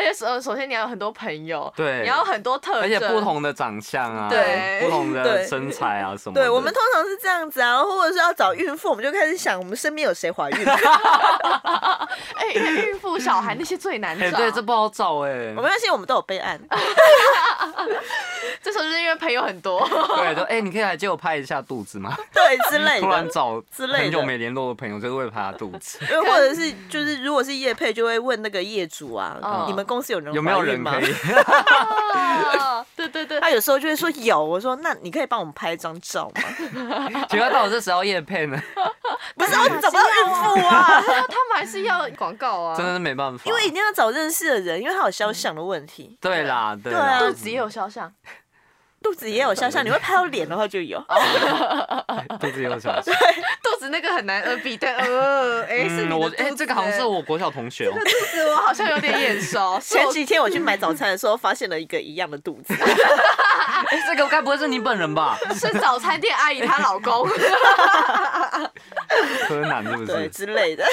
[0.00, 6.34] 而且首首先你要有很多朋友，对，你要很多特征，而且不同的长相啊，对，不同的身材啊什么。
[6.34, 10.64] 对，我们通常是这样子啊，或者是要找孕妇，我们就开始想我们身边有谁怀孕。
[12.34, 15.52] 哎，孕妇、小孩那些最难找，对，这不好找哎。
[15.54, 16.58] 我没关系，我们都有备案。
[18.62, 22.16] 这时候就是因为朋友很多，对，说哎，你可以来借我拍一下肚子吗？
[22.32, 23.00] 对，之类的。
[23.02, 25.98] 突然找之类的很久没联络的朋友，就是为了拍他肚子。
[26.10, 29.36] 又或者是就是如果是叶配，就会问那个业主啊，
[29.66, 31.12] 你们公司有人有没有人可以？
[32.94, 36.42] 对对对，他有时候就会说有，我说那你可以帮我们拍一张照吗？
[37.28, 38.62] 请问到底是谁要业配呢？
[39.36, 46.16] 不是，我找不到孕妇啊，他们还是要广告啊，真的是没办法，因为一定要找认识的人，因为他有肖像的问题。
[46.20, 48.12] 对啦，对啊，肚子也有肖像。
[49.02, 51.02] 肚子也有肖像，你会拍到脸的话就有。
[52.38, 53.02] 肚子也有肖像。
[53.02, 53.14] 对，
[53.62, 57.86] 肚子那个很难呃比的呃， 哎，是我哎，这个好像是我国小同学。
[57.86, 59.80] 这个肚子我好像有点眼熟。
[59.80, 62.74] 前几天我去买早餐的时候，发现了一个一样的肚子。
[62.74, 65.38] 哎，这个该不会是你本人吧？
[65.54, 67.26] 是早餐店阿姨她老公。
[69.46, 70.12] 柯南是不是？
[70.12, 70.84] 对，之类的。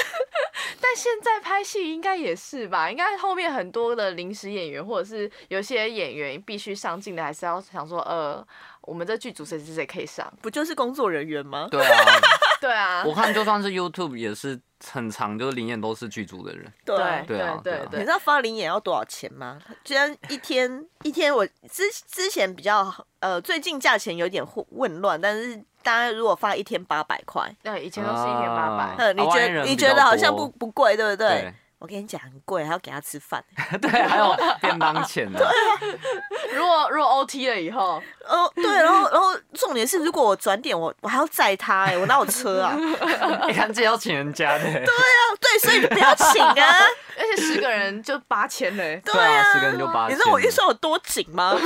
[0.80, 2.90] 但现在拍戏应该也是吧？
[2.90, 8.46] 应该后面很多的临时演员，或者是有些演员必须上镜的，还是要想说，呃，
[8.82, 10.32] 我们这剧组谁谁谁可以上？
[10.40, 11.68] 不就是工作人员吗？
[11.70, 12.04] 对啊，
[12.60, 13.04] 对啊。
[13.06, 14.60] 我看就算是 YouTube 也是
[14.92, 16.72] 很长，就是临演都是剧组的人。
[16.84, 18.00] 对对对对。
[18.00, 19.58] 你知道发临演要多少钱吗？
[19.84, 25.64] 居然一天一天，我之之前比较呃，最近价钱有点混混乱，但是。
[25.80, 28.94] 大家如果发一天八百块，对，以前都是一天八百。
[28.98, 31.54] 嗯，你觉得你觉得好像不不贵，对不对？
[31.78, 33.42] 我跟你讲，很贵，还要给他吃饭。
[33.80, 35.38] 对，还有便当钱呢。
[35.38, 35.52] 对啊，
[36.52, 42.76] 如果如果 OT 了以后， 哦，对，然后然后重点是，如果我转点，我我还要载他，哎，我哪有车啊？
[43.46, 44.64] 你看，这要请人家的。
[44.64, 46.76] 对啊，对，所以你不要请啊。
[47.20, 50.14] 而且十个人就八千嘞，对啊，十个人就八千。
[50.14, 51.56] 你知道我预算有多紧吗？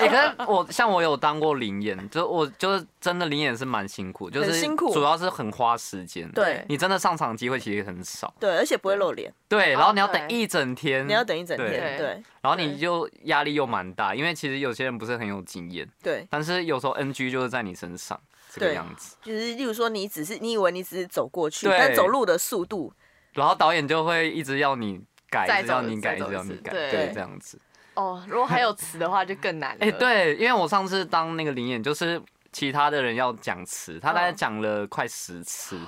[0.00, 6.28] 你看我像我有当过零演，就我就是真的临演是蛮辛苦，就是辛苦，主要是很花时间。
[6.32, 8.34] 对，你真的上场机会其实很少。
[8.40, 9.32] 对，而且不会露脸。
[9.48, 12.20] 对，然后你要等一整天，你要等一整天，对。
[12.40, 15.88] 然后你就压力又蛮大，因为其实有些人不是很有经验。
[16.02, 16.26] 对。
[16.28, 19.14] 但是有时候 NG 就是在你身上这个样子。
[19.22, 22.92] 就是例如说，你只是你以为你只是走过去，但走路的速度。
[23.34, 27.60] 然后导演就会一直要你改，一直要你改，一直要你改，对，这样子。
[27.94, 29.86] 哦，如果还有词的话，就更难了。
[29.86, 32.20] 哎，对，因为我上次当那个临演，就是。
[32.56, 35.78] 其他的人要讲词，他大概讲了快十次，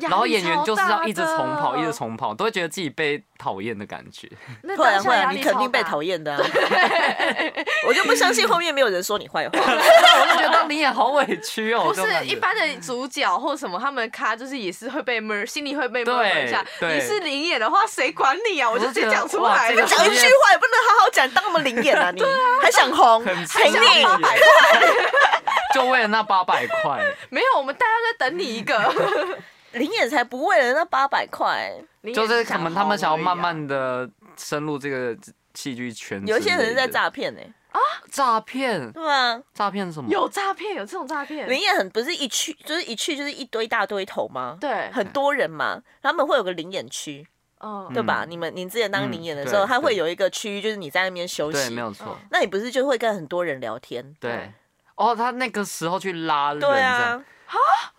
[0.00, 4.30] 然后演员就是要一直重跑，一直重跑，都会觉得自己被讨厌的感觉。
[4.76, 6.38] 会啊会啊，你肯定被讨厌的啊！
[7.88, 9.58] 我就不相信后面没有人说你坏话。
[9.58, 11.92] 我就觉得你也好委屈哦。
[11.92, 16.64] 不是一般的主角或什么，他们咖就是也是会被闷，心里会被闷一下。
[16.80, 18.70] 你是临演的话，谁管你啊？
[18.70, 22.22] 我就直接讲出来，讲一句话也不能好好讲，当我们临演啊你？
[22.62, 23.24] 还想红？
[23.24, 25.33] 还想八百块？
[25.74, 27.02] 就为了那八百块？
[27.30, 28.78] 没有，我们大家在等你一个。
[29.72, 31.68] 林演才不为了那八百块，
[32.14, 35.16] 就是他们他们想要慢慢的深入这个
[35.54, 36.24] 戏剧圈。
[36.28, 37.40] 有些人是在诈骗呢。
[37.72, 38.92] 啊，诈骗？
[38.92, 40.08] 对啊，诈骗什么？
[40.08, 41.50] 有诈骗，有这种诈骗。
[41.50, 44.56] 林演很不是一去就是一去就是一堆大堆头吗？
[44.60, 47.26] 对，很多人嘛，他们会有个临演区，
[47.58, 48.24] 哦，对吧？
[48.28, 52.16] 你们您之前当临演的时候，他会有一个区域，就是你在那边休息，对，没有错。
[52.30, 54.14] 那你不是就会跟很多人聊天？
[54.20, 54.52] 对。
[54.96, 57.22] 哦，他那个时候去拉人，对啊，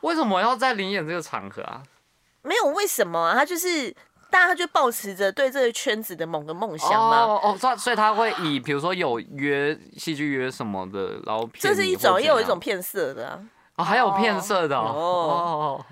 [0.02, 1.84] 为什么要在临演这个场合啊？
[2.42, 3.94] 没有为什么啊，他就是
[4.30, 7.22] 大家就抱持着对这个圈子的某个梦想嘛。
[7.22, 13.40] 哦哦，所以所以他会以比如说有约戏剧约什么的，然后这是一种，也有一种骗色的啊。
[13.76, 15.84] 哦，还有骗色的哦。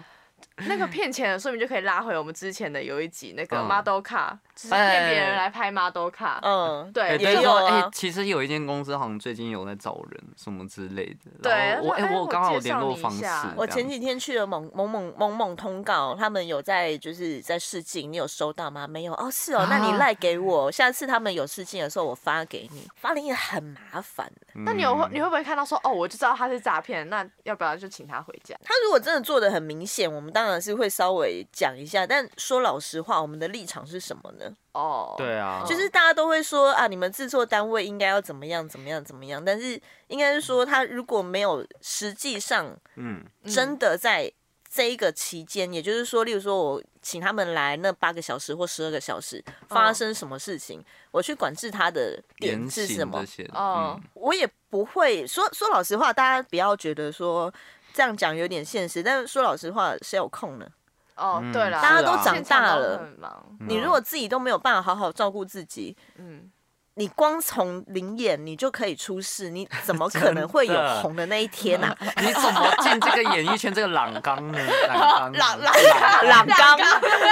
[0.67, 6.39] 那个骗钱的，说明就可以拉回我们之前的有一集那个 model 卡，就是骗别人来拍 model 卡。
[6.41, 7.89] 嗯，对，也有啊。
[7.93, 11.31] 其实有一间公司好像最近有在找人，什么之类的。
[11.41, 13.25] 对，我哎，我刚好有联络方式。
[13.55, 18.85] 我前几天去了某某某某某通告，他们有在就是在试镜，你有收到吗？
[18.85, 22.85] 没有哦，是哦，那你赖给我，下次他们有试镜的时候我发给你。
[22.95, 24.29] 发临演很麻烦。
[24.65, 28.55] 那你有你会不会看到说哦，我就知道他是诈骗，那要不要就请他回家？
[28.63, 30.33] 他如果真的做的很明显，我们。
[30.33, 34.51] 当然是会稍微讲一下，但说老实话，我们的立场是什么呢？
[34.73, 44.31] 哦，oh, 对啊，就是大家都会说啊，你们制作单位应该要怎么样怎么样怎么样，但是应该是说，他如果没有实际上，嗯，真的在
[44.69, 50.86] 这一个期间，嗯、也就是说，例如说我请他们来那八个小时或十二个小时，发生什么事情，oh.
[51.12, 53.23] 我去管制他的点是什么？
[53.53, 57.53] 哦，我也不会说说老实话，大家不要觉得说。
[57.95, 60.67] 这样讲有点现实，但是说老实话，谁有空呢？
[61.15, 63.13] 哦，对了，大家都长大了，
[63.60, 66.49] 你如果自己都没有办法好好照顾自己，嗯。
[66.95, 71.95] 你光从临演你就可以出事，你 怎么可能会有红的那一天呢？
[72.21, 74.60] 你怎么进这个演艺圈这个朗缸呢？
[74.88, 76.77] 栏栏栏杆，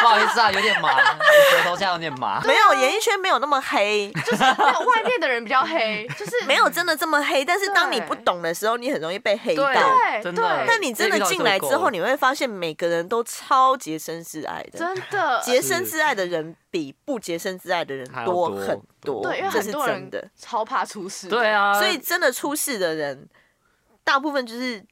[0.01, 2.41] 不好意思啊，有点麻，舌头现在有点麻。
[2.45, 7.45] 没有，演艺圈没有那么黑，就是外面的人比较黑，就是没有真的这么黑。
[7.45, 9.63] 但是当你不懂的时候，你很容易被黑到。
[9.63, 10.65] 对对。
[10.67, 16.55] 但你真的进来之后，你会发现每个人都超洁身自爱的，真的洁身自爱的人。
[16.71, 23.27] 比不洁身自爱的人多很多，对，因为很多人超怕出事，对啊，所以真的出事的人，
[24.03, 24.83] 大部分就是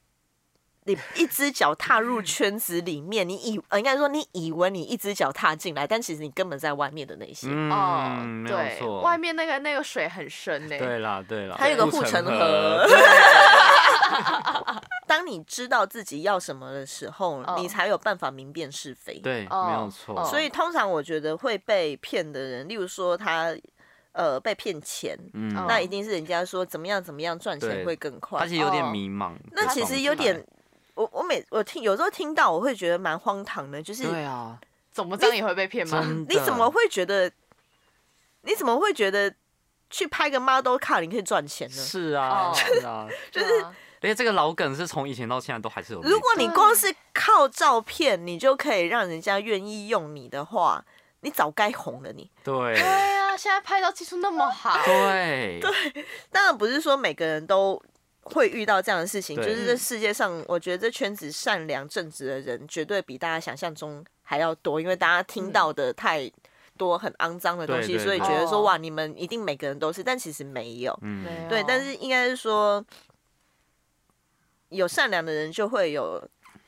[0.89, 7.45] 你一只脚踏入圈子里面，你以呃应该说你以为你一只脚踏进来，但其实你根本在外面的那些。
[7.51, 10.79] 嗯，哦、对，外面那个那个水很深呢。
[10.79, 12.87] 对啦，对啦，还有个护城河。
[15.05, 19.19] 当你知道自己要什么的时候，你才有办法明辨是非。
[19.19, 20.25] 对，没有错。
[20.25, 23.55] 所以通常我觉得会被骗的人，例如说他。
[24.11, 29.33] 呃，被骗钱，嗯，那一定是人家说怎么样怎么样赚钱会更快，而且有点迷茫。
[29.51, 30.43] 那其实有点，
[31.29, 34.59] 每我听有时候听到，我会觉得蛮荒唐的，就是对啊，
[34.91, 36.03] 怎么这样也会被骗吗？
[36.27, 37.31] 你怎么会觉得？
[38.41, 39.31] 你怎么会觉得
[39.89, 41.75] 去拍个 model 卡你可以赚钱呢？
[41.75, 46.01] 是啊，是啊， 就是，而且这个老梗是从以前到现在都还是有。
[46.01, 50.83] 如果你光是靠照片，你就可以让人家愿意用你的话。
[51.21, 57.77] 你早该红了，你对对啊，现在拍照技术那么好，对对，当然不是说每个人都
[58.21, 66.31] 会遇到这样的事情，就是这世界上，我觉得这圈子善良正直的人绝对比大家想象中还要多，因为大家听到的太
[66.77, 72.85] 多很肮脏的东西，所以觉得说哇，你们一定每个人都是，但其实没有，嗯，对，但是应该是说
[74.69, 76.23] 有善良的人就会有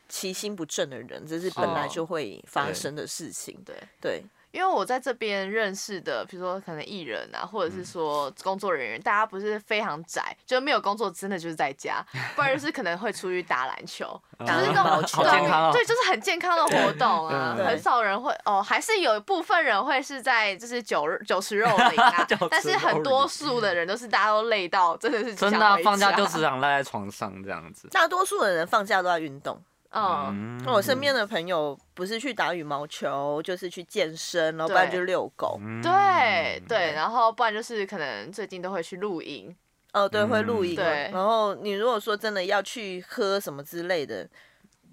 [0.10, 3.76] 其心不正的人，这是本来就会发生的事情，对。
[4.02, 4.24] 对。
[4.52, 14.08] 因为我在这边认识的，比如说可能艺人啊，或者是说工作人员，嗯、大家不是非常宅，就没有工作，真的就是在家，不然就是可能会出去打篮球，
[14.40, 29.62] 就是那种好健康哦，对，就是很健康的活动啊， 很少人会哦，还是有一部分人会是在就是酒酒池肉林啊， 但是很多数的人都是大家都累到真的是真的放假就只想赖在床上这样子，大多数的人放假都在运动。
[29.92, 35.60] 嗯，我身边的朋友不是去打羽毛球，就是去健身，然后不然就遛狗。
[35.84, 39.54] 对对，然后不然就是可能最近都会去露营。
[39.94, 40.76] 哦，对，会露营。
[40.76, 44.26] 对，然后你如果说真的要去喝什么之类的，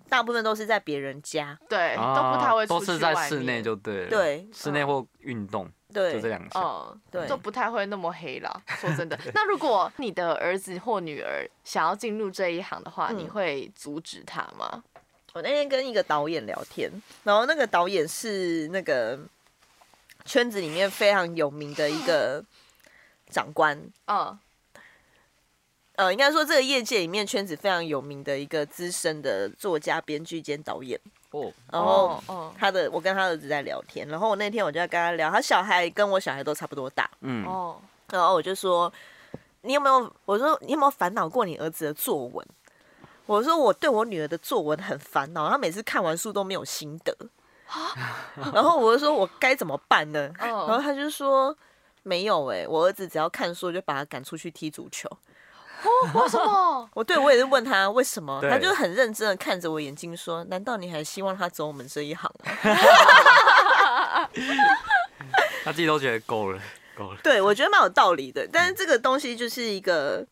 [0.08, 1.56] 大部分都是在别人家。
[1.68, 2.86] 对，都不太会出去。
[2.86, 4.10] 都是在室内就对了。
[4.10, 5.70] 对，室内或运动。
[5.90, 6.62] 对，就这两项。
[6.62, 8.62] 嗯，对，都不太会那么黑了。
[8.66, 14.84] 说真的， 那如果你的儿子或女儿想要进入这一行的话，你会阻止他吗？
[15.38, 16.90] 我那天跟一个导演聊天，
[17.22, 19.16] 然后那个导演是那个
[20.24, 22.44] 圈子里面非常有名的一个
[23.30, 24.36] 长官，嗯，
[25.94, 30.98] 呃，应该说这个业界里面圈子非常有名的一个资深的作家、编剧兼导演。
[31.30, 32.20] 哦，然后
[32.58, 37.80] 他的我跟他儿子在聊天，然后我那天我就在跟他聊，他小孩跟我小孩都差不多大，嗯，哦，
[38.10, 38.92] 然后我就说，
[39.60, 40.12] 你有没有？
[40.24, 42.44] 我说你有没有烦恼过你儿子的作文？
[43.28, 47.14] 我说我对我女儿的作文很烦恼，她每次看完书都没有心得，
[48.54, 50.32] 然后我就说我该怎么办呢？
[50.38, 51.54] 然后他就说
[52.02, 55.06] 没有哎，我儿子只要看书就把他赶出去踢足球。
[56.14, 56.88] 为什么？
[56.96, 62.50] 我对我也是问他为什么，他就很认真的看着我眼睛说：难道你还希望他走我们这一行啊？
[65.64, 66.58] 他自己都觉得够了，
[66.96, 67.18] 够了。
[67.22, 70.26] 对，我觉得蛮有道理的，但是这个东西就是一个。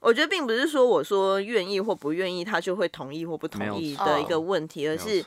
[0.00, 5.24] 我觉得并不是说我说愿意或不愿意，他就会同意或不同意的一个问题，而是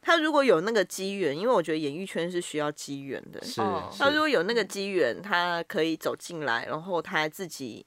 [0.00, 3.42] 他如果有那个机缘，因为我觉得演艺圈是需要机缘的。
[3.42, 3.60] 是，
[3.98, 7.84] 他如果有那个机缘，他可以走进来，然后他自己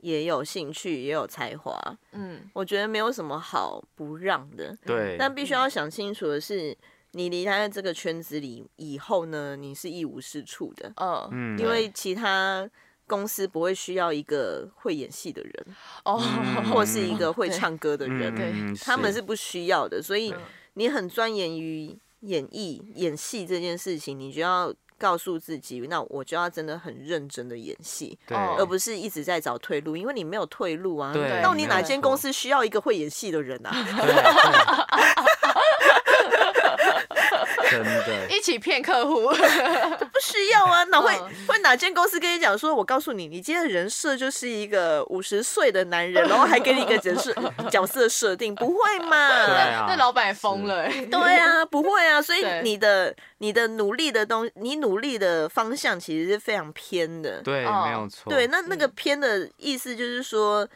[0.00, 1.78] 也有兴趣，也有才华。
[2.12, 4.76] 嗯，我觉得没有什么好不让的。
[4.84, 6.76] 对，但必须要想清楚的是，
[7.12, 10.92] 你离开这个圈子里以后呢，你是一无是处的。
[10.96, 12.68] 嗯，因为其他。
[13.06, 15.66] 公司不会需要一个会演戏的人，
[16.04, 16.18] 哦，
[16.72, 18.52] 或是一个会唱歌的人，对，
[18.84, 20.02] 他们是不需要的。
[20.02, 20.34] 所以
[20.74, 31.12] 你很钻研于演艺、演戏这件事情，你就要告诉自己，那我就要真的很认真的演戏，对，而不是一直在找退路，因为你没有退路啊。
[31.12, 33.74] 对，到底哪间公司需要一个会演戏的人啊？
[37.82, 39.28] 真的，一起骗客户
[40.12, 40.84] 不需要啊？
[40.84, 41.12] 哪会
[41.48, 47.34] 会哪间公司跟你讲说，我告诉你，你今天的人设就是一个五十岁的男人， 然后还给你一个角色
[47.70, 49.46] 角色设定，不会嘛？
[49.46, 50.88] 对啊，那老板也疯了。
[51.10, 52.20] 对啊，不会啊。
[52.20, 57.40] 所以你的你的努力的东，你努力的方向其实是非常偏的。
[57.42, 58.30] 对，没有错。
[58.30, 60.68] 对，那那个偏的意思就是说。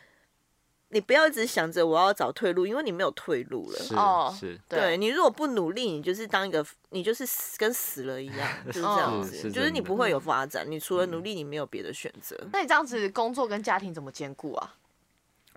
[0.91, 3.79] 你不要一直想着我要找退路，因为你没有退路了。
[3.97, 10.65] 哦，是，对，你如果不努力，你就是当一个，你就是死跟死了一样，就是这样子，就是你不会有发展。
[10.69, 12.35] 你除了努力，你没有别的选择。
[12.53, 14.75] 那你这样子工作跟家庭怎么兼顾啊？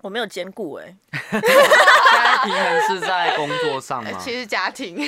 [0.02, 0.96] 我没有兼顾哎。
[2.12, 4.18] 家庭还是在工作上吗？
[4.20, 4.98] 其实家庭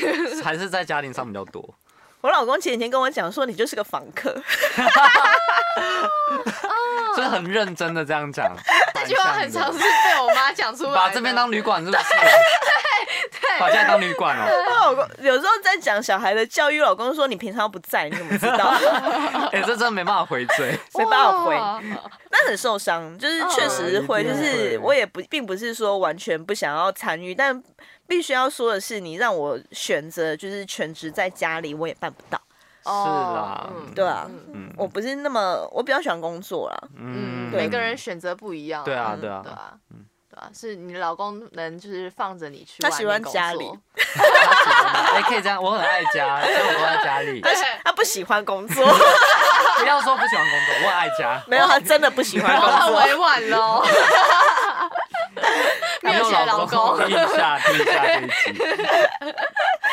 [0.43, 1.75] 还是在家庭上比较多。
[2.23, 4.33] 我老公前几天跟我讲说，你就是个访客。
[7.15, 8.55] 所以很认真的这样讲。
[8.95, 10.95] 这句话很常是被我妈讲出来。
[10.95, 12.03] 把这边当旅馆是不是？
[12.11, 13.61] 对对。
[13.61, 14.45] 把家当旅馆哦。
[14.81, 18.75] 老公有时候在讲小孩的教育，老公说你平常不在，你怎么知道？
[19.53, 21.55] 哎，这真的没办法回嘴，没办法回。
[22.31, 27.63] 那很受伤，就是确实会，就是我也不并不是说完全不想要参与，但
[28.09, 32.41] 必须要说的是，你让我选择就是全职在家里，我也办不到。
[32.85, 34.29] 是啦，对啊，
[34.77, 36.77] 我不是那么，我比较喜欢工作啦。
[36.99, 38.85] 嗯，每个人选择不一样。
[38.85, 39.73] 对啊，对啊，对啊，
[40.31, 43.67] 对啊，是你老公能就是放着你去，他喜欢家里，
[45.15, 47.41] 哎，可以这样，我很爱家，所以我都在家里。
[47.41, 47.51] 他
[47.85, 48.85] 他不喜欢工作，
[49.79, 51.43] 不要说不喜欢工作，我很爱家。
[51.47, 53.83] 没有，他真的不喜欢工作， 很委婉喽。
[56.03, 58.61] 没有老公，听一下，听一下这一集。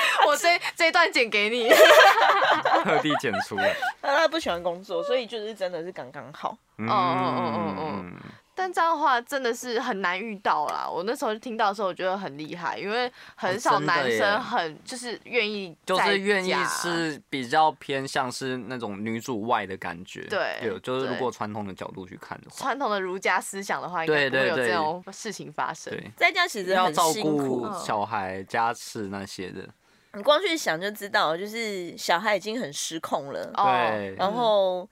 [0.28, 1.70] 我这这一段剪给你，
[2.84, 3.74] 特地剪出来。
[4.02, 6.58] 他不喜欢工作，所以就是真的是刚刚好。
[6.78, 8.14] 嗯嗯嗯嗯嗯。
[8.54, 10.88] 但这样的话真的是很难遇到啦。
[10.88, 20.28] 我那时候听到的时候，我觉得很厉害，因为很少男生很就是愿意，就是愿意是比较偏向是那种女主外的感觉。
[20.30, 25.92] 对，有就是如果传统的角度去看的话，传统的儒家思想的话，应该不会有这种事情发生。
[25.92, 29.68] 对，在家其实很辛苦，要照顾小孩、家事那些的。
[30.14, 33.44] 你光去想就知道，就是小孩已经很失控了。
[33.56, 34.88] 对，然后。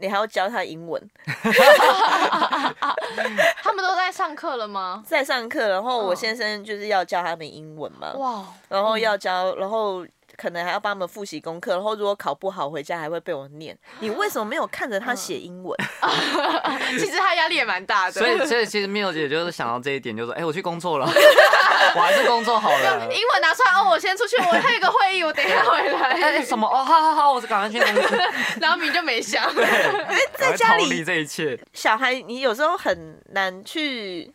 [0.00, 1.50] 你还要教他英文， 他
[3.72, 5.02] 们都在上课了吗？
[5.04, 8.12] 在上课，然后我先生就是要教他们英文嘛。
[8.12, 10.06] 哇，然后要教，然后。
[10.38, 13.76] 可能还要帮他们复习功课，然后如果考不好，回家还会被我念。
[13.98, 15.76] 你为什么没有看着他写英文？
[16.96, 18.12] 其实他压力也蛮大的。
[18.12, 21.06] 所以，所以其实 Mio 姐就是想到这一点，就说：“哎，我去工作了，
[21.96, 26.00] 我还是工作好了。”英文拿出来哦，我先出去，我还有个会议，我等一下回来。
[26.10, 26.68] 哎，什么？
[26.68, 28.16] 哦，好好好，我是赶快去公司。
[28.60, 34.32] 然后明就没想，因为在家里这一切，小孩你有时候很难去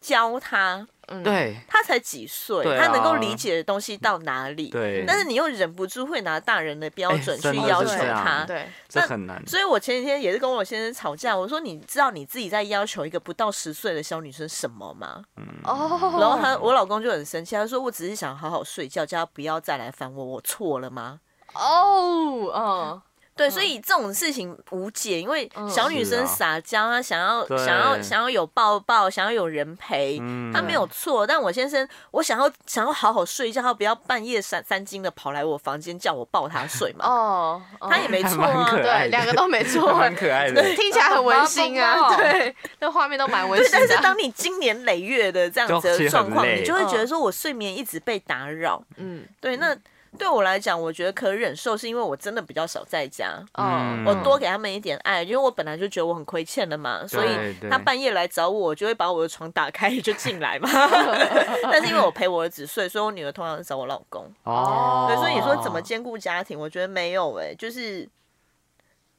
[0.00, 0.84] 教他。
[1.08, 4.68] 嗯，对，他才几岁，他能够理解的东西到哪里？
[4.68, 9.42] 对，但是你又忍不住会拿大人的标准去要求他，对，这很难。
[9.46, 15.24] 所以我前几天也是跟我先生吵架，我说你知道你自己在要求一个不到十岁的小女生什么吗？
[15.64, 21.20] 哦，然后他我老公就很生气，他说我只是想好好睡觉，叫他不要再来烦我，我错了吗？
[21.54, 23.02] 哦，嗯。
[23.38, 30.18] 对，所以这种事情无解，因为小女生撒娇，她想要想要想要有抱抱，想要有人陪，
[30.52, 31.24] 她没有错。
[31.24, 37.06] 但我先生，我想要想要好好睡觉，他不要半夜三三更的跑来我房间叫我抱他睡嘛。
[37.06, 42.14] 哦，他也没错啊，对，两个都没 错，很可爱的，听起来很温馨啊。
[42.18, 43.70] 对，那画面都蛮温馨。
[43.72, 48.82] 但是当你经年累月的这样子的状况，你就会觉得说我睡眠一直被打扰。
[48.96, 49.76] 嗯，对，那。
[50.16, 57.28] 对我来讲，我觉得可忍受，是因为我真的比较少在家，嗯，我多给他们一点爱，因为我本来就觉得我很亏欠的嘛，所以
[57.68, 60.68] 他半夜来找我，我就会把我的床打开就进来嘛。
[61.70, 64.32] 但是因为我陪我儿子睡，所以我女儿通常是找我老公。
[64.44, 66.58] 哦，对，所以你说怎么兼顾家庭？
[66.58, 68.08] 我觉得没有哎、欸，就是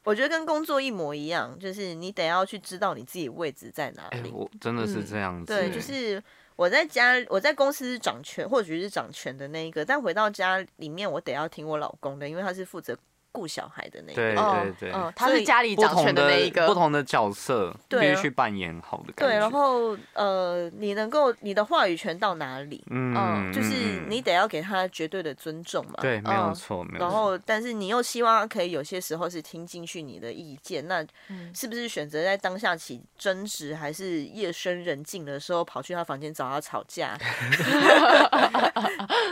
[0.04, 4.30] 我觉得跟工作一模一样，就是你得要去知道你自己位置在哪里。
[4.30, 6.22] 欸、我真的是这样子、嗯，对，就是。
[6.60, 12.98] 我在家，我在公司是掌权，或许是掌权的那一个，但回到家里面，我得要听我老公的，因为他是负责。
[13.40, 19.34] 顾小孩的那个，对对对，嗯，他是家里掌权的那一个，不同的角色必须去扮演好的感觉。
[19.34, 22.84] 对，然后呃，你能够你的话语权到哪里？
[22.90, 25.94] 嗯，就是你得要给他绝对的尊重嘛。
[26.02, 27.00] 对，没有错，没有错。
[27.00, 31.06] 然后，但是你又希望他可以有些时候是听进去你的意见，那
[31.54, 37.16] 是不是选择在当下起争执，还是夜深人静的时候跑去他房间找他吵架？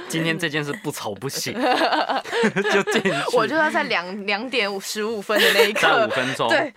[0.07, 1.53] 今天这件事不吵不行，
[2.71, 3.11] 就进去。
[3.35, 3.87] 我就要在。
[3.97, 6.71] 两两点五十五分的那一刻，五分钟，对，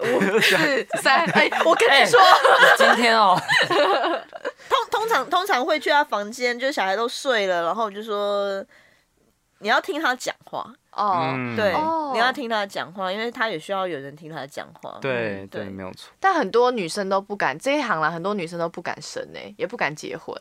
[0.00, 2.20] 五四三，哎，我跟你说，
[2.76, 3.40] 今天哦，
[4.68, 8.64] 通通常通常会去他房间，就小孩都睡了，然后就说
[9.60, 10.72] 你要听他讲话。
[10.90, 11.74] 哦，对，
[12.14, 16.10] 你要听他讲话，因为他也需要有人听他讲话，对对，没有错。
[16.18, 20.34] 但很多女生都不敢这一行啦，很多女生都不敢生呢，也不敢结婚，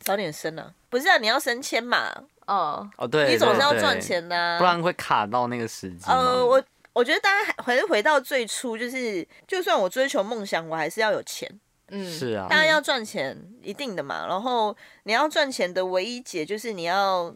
[0.00, 2.12] 早点生啊，不是啊，你要升迁嘛。
[2.46, 6.04] 哦哦，对，你总是要赚钱的，啊，不然会卡到那个时机。
[6.10, 11.50] 呃，我我觉得大家还是回到最初，就是就算我追求梦想，我还是要有钱。
[11.88, 14.26] 嗯，是啊，大家要赚钱，一定的嘛。
[14.26, 17.32] 然后你要赚钱的唯一解就是你要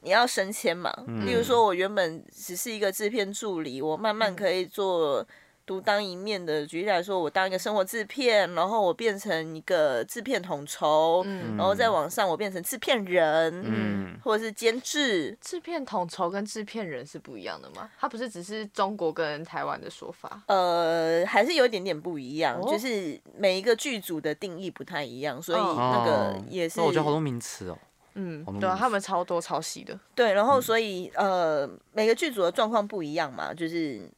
[0.00, 0.90] 你要升迁嘛。
[1.06, 5.26] 嗯，例如说，我原本只是一个制片助理，我慢慢可以做
[5.66, 6.66] 独当一面的。
[6.66, 15.36] 举例来说，我当一个生活制片，然后我变成一个制片统筹，嗯、然后在网上我变成制片人，嗯，或者是监制。
[15.40, 17.90] 制片统筹跟制片人是不一样的吗？
[17.98, 20.42] 它不是只是中国跟台湾的说法？
[20.46, 26.80] 呃，还是有一点点不一样，哦、就是每一个剧组的定义不太一样，所以那个也是。
[26.80, 27.78] 我觉得好多名词哦。
[28.16, 29.98] 嗯，对啊，他们超多超细的。
[30.14, 34.08] 对，然后所以呃，每个剧组的状况不一样嘛，就是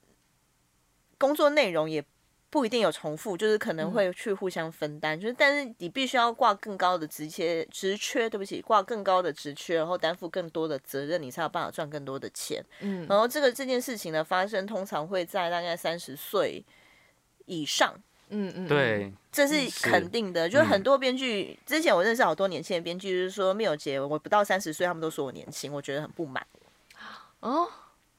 [1.18, 2.04] 工作内容也
[2.48, 12.64] 不一定有重复，就是可能会去互相分担，就是但是你必须要挂更高的职缺，职缺，对不起，挂更高的职缺，然后担负更多的责任，你才有办法赚更多的钱。
[12.80, 16.64] 嗯，然后这个这件事情的发生，通常会在大概三十岁
[17.46, 17.94] 以上。
[18.28, 20.48] 嗯嗯，对，这是肯定的。
[20.48, 26.44] 就是很多编剧，之前我认识好多年轻的编剧，就是说没有结，我不到三十岁，他们都说我年轻，我觉得很不满。
[27.38, 27.68] 哦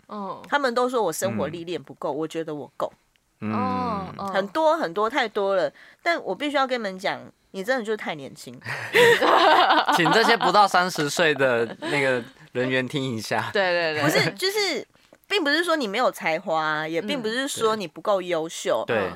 [0.08, 2.92] 哦，他们都说我生活历练不够，我觉得我够。
[3.40, 8.60] 嗯，很多很多太多了，但我必须要跟你们讲，你真的就是太年轻。
[9.96, 13.50] 请这些不到三十岁的那个人员听一下。
[13.54, 14.86] 对对对，不是，就是
[15.28, 18.84] 并不是说你没有才华，也并不是说你不够优秀。
[18.88, 19.12] 对。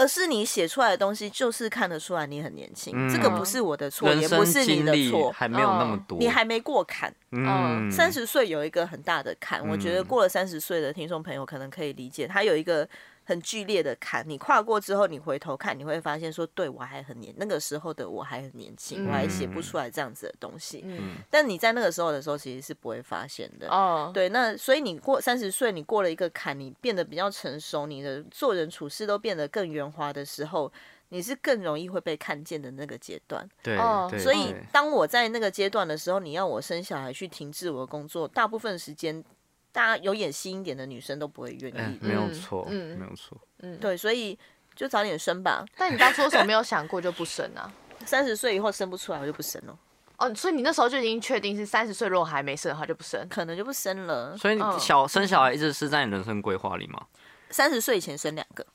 [0.00, 7.14] 而是你写出来的东西，就是看得出来你很年轻，嗯、这个不是我的错，也不是你的错，还没有那么多，你还没过坎。
[7.32, 12.88] 嗯，三十岁有一个很大的坎，嗯、我觉得过了三十岁的听众朋友可能可以理解，他有一个。
[13.24, 20.82] 很剧烈的坎，你跨过之后，你回头看，你会发现说，对我还很年，那个时候的我还很年轻，我还写不出来这样子的东西。
[20.84, 23.68] 嗯，但你在那个时候的时候，其实是不会发现的。
[23.68, 30.72] 哦，对，那所以你过三十岁，你过了一个坎，你变得比较成熟，你的做人处事都变得更圆滑的时候，
[31.10, 33.48] 你是更容易会被看见的那个阶段。
[33.62, 33.76] 对，
[34.18, 39.24] 所以当我在那个阶段的时候，你要我生小孩去停滞我的工作，大部分时间。
[39.72, 44.38] 大家有演戏一点的女生都不会愿意，欸，没有错，嗯，没有错，嗯，对，所以
[44.74, 45.64] 就早点生吧。
[45.76, 47.72] 但你当初为什么没有想过就不生啊？
[48.06, 49.78] 三十岁以后生不出来，我就不生了。
[50.16, 54.36] 哦，所以你那时候就已经确定是三十岁，如果还没生的话就不生，可能就不生了。
[54.36, 57.06] 所以你小生小孩一直是在你人生规划里吗？
[57.50, 58.66] 三十岁以前生两个，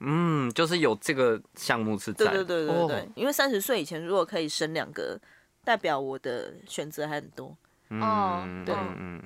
[0.00, 5.18] 嗯，就是有这个项目是在，对对对对对，哦，因为三十岁以前如果可以生两个，
[5.62, 7.56] 代表我的选择还很多。
[8.00, 8.74] 哦，对，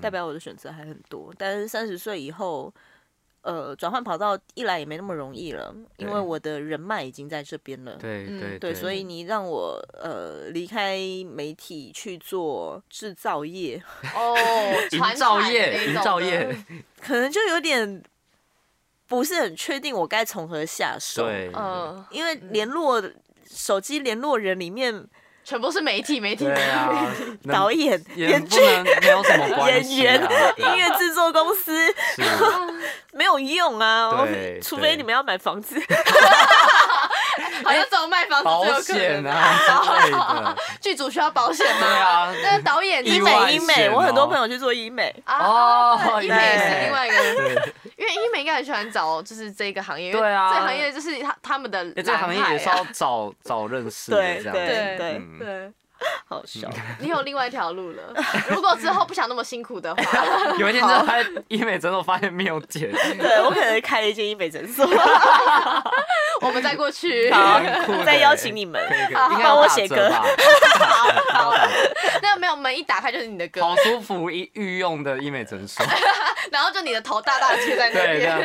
[0.00, 2.72] 代表我的选择还很多，但是三十岁以后，
[3.42, 7.96] 呃，转换跑道一来也没那么容易了，因为我的人脉已经在这边了。
[7.96, 13.82] 对对对，所以你让我呃离开媒体去做制造业，
[14.14, 14.36] 哦，
[14.92, 16.56] 营造业，营造业，
[17.00, 18.02] 可能就有点
[19.06, 21.24] 不是很确定我该从何下手。
[21.54, 23.02] 嗯，因为联络
[23.46, 25.08] 手机联络人里面。
[25.48, 27.06] 全部是媒体，媒体，对啊，
[27.50, 28.60] 导演、编剧、
[29.00, 31.72] 没有什么 关系、啊、演员、音乐制作公司，
[33.14, 34.26] 没有用啊！
[34.62, 35.80] 除非你们要买房子。
[37.64, 41.86] 好像这种卖房子保险啊， 剧组需要保险吗？
[41.86, 45.14] 对啊，那导演医美，医美，我很多朋友去做医美。
[45.26, 46.58] 哦，医美。
[46.58, 47.16] 是另外一个，
[47.96, 55.72] 因为医美应该很喜欢找就是这个行业，对啊，这个行业就是他他们的，这个行业也是要找找认识的这样，对对对。
[56.28, 56.68] 好笑，
[57.00, 58.14] 你有另外一条路了。
[58.48, 60.02] 如果之后不想那么辛苦的话，
[60.58, 64.86] 有一天在开医美诊所发现没有钱，对我可能开了一间医美诊所，
[66.40, 67.30] 我们再过去，
[68.04, 68.80] 再邀请你们，
[69.42, 70.10] 帮我写歌。
[72.22, 75.84] 那没有门一打开就是你的歌，好舒服御御用的医美诊所。
[76.52, 78.38] 然后就你的头大大贴在那边，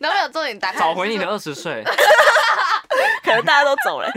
[0.00, 1.82] 然后没有重点打开，找回你的二十岁。
[3.24, 4.10] 可能大家都走了。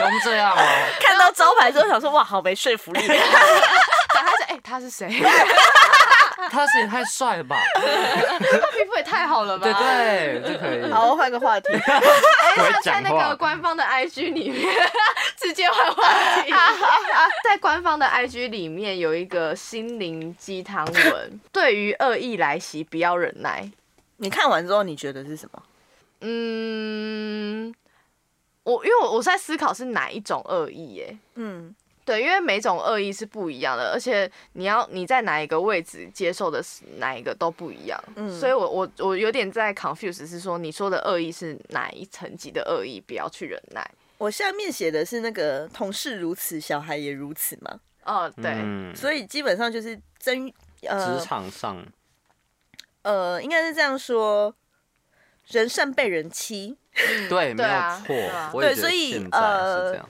[0.00, 0.56] 怎么这样哦？
[1.00, 3.06] 看到招牌之后想说哇，好没说服力。
[3.06, 5.08] 打开是哎，他是谁？
[6.50, 7.56] 他是也太帅了吧？
[7.74, 7.80] 他
[8.72, 9.64] 皮肤也太好了吧？
[9.64, 10.90] 对对，这可以。
[10.90, 11.68] 好，换个话题。
[11.76, 14.90] 哎，他在那个官方的 IG 里面
[15.36, 16.02] 直接换话
[16.42, 16.52] 题。
[17.44, 23.70] 在官方的 IG 里面有一个心灵鸡汤文：对于恶意来袭，不要忍耐。
[24.16, 25.62] 你看完之后，你觉得是什么？
[26.22, 27.72] 嗯。
[28.70, 43.90] 我因为我我在思考是哪一种恶意耶，嗯，对，因为每种恶意是不一样的，而且你要你在哪一个位置接受的是哪一个都不一样，嗯，所以我我我有点在 confuse，是说你说的恶意是哪一层级的恶意，不要去忍耐。
[44.18, 50.52] 我下面写的是那个同事如此，小孩也如此嘛，哦，对，嗯，所以基本上就是真
[50.82, 51.84] 呃职场上，
[53.02, 54.54] 呃，应该是这样说，
[55.48, 56.76] 人善被人欺。
[57.28, 57.70] 对，没有
[58.06, 58.60] 错。
[58.60, 60.04] 对，所以呃，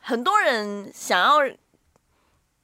[0.00, 1.38] 很多人想要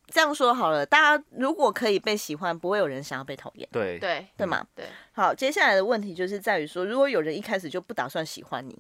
[0.09, 3.69] 这样说好了，大家如果可以被喜欢，不会有人想要被讨厌。
[3.73, 4.67] 对对对嘛？
[4.75, 4.87] 对。
[5.13, 8.79] 好，接下来的问题就是在于说，如果有人一开始就不打算喜欢你，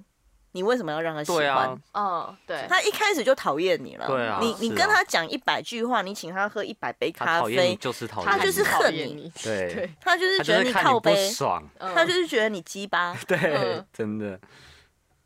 [0.52, 1.68] 你为什么要让他喜欢？
[1.92, 2.64] 嗯、啊，对。
[2.68, 4.06] 他一开始就讨厌你了。
[4.06, 4.38] 对啊。
[4.40, 9.32] 你你跟他讲一百句话，你请他喝一百杯咖啡，就是讨厌，他就是恨你。
[9.42, 9.90] 对。
[10.00, 11.62] 他就是觉得你靠杯，爽。
[11.78, 13.16] 他就是觉得你鸡巴。
[13.26, 14.38] 对，真的。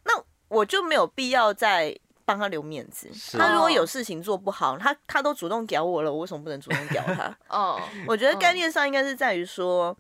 [0.05, 0.13] 那
[0.49, 1.97] 我就没有必要再。
[2.29, 3.09] 帮他留面子，
[3.39, 7.39] 他如果有事情做不好，他他都主动屌我了，我为什么不能主动屌他？
[7.49, 9.97] 哦，我觉得概念上应该是在于说，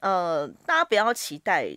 [0.00, 1.68] 呃，大家不要期待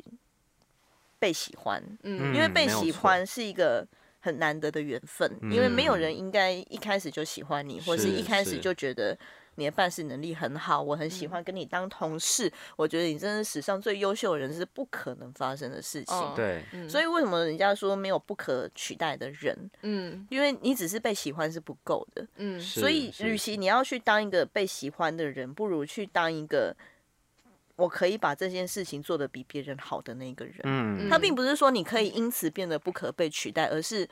[1.22, 3.88] 被喜欢，嗯，因为被喜欢是一个
[4.20, 9.16] 很难得的缘分，因为没有人应该一开始就喜欢你，或者是一开始就觉得。
[9.56, 12.48] 你的办事能力很好，我很喜欢跟你当同事。
[12.48, 16.16] 嗯、我觉得你真的是史上最优秀的人，是不可能发生的事情。
[16.16, 19.54] 哦、对，所以为什么人家说没有不可取代的人？
[19.82, 22.26] 嗯，因为你只是被喜欢是不够的。
[22.38, 26.74] 嗯，所以，与其你要去当一个被喜欢的人，不如去当一个
[27.82, 30.60] 我可以把这件事情做得比别人好的那个人。
[30.64, 34.08] 嗯，他并不是说你可以因此变得不可被取代，而是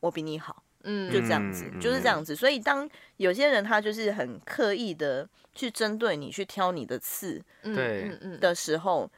[0.00, 0.62] 我比你好。
[0.84, 2.36] 嗯，就这样子，就是这样子。
[2.36, 9.10] 所以当有些人他就是很刻意的去针对你，去挑你的刺，对，的时候，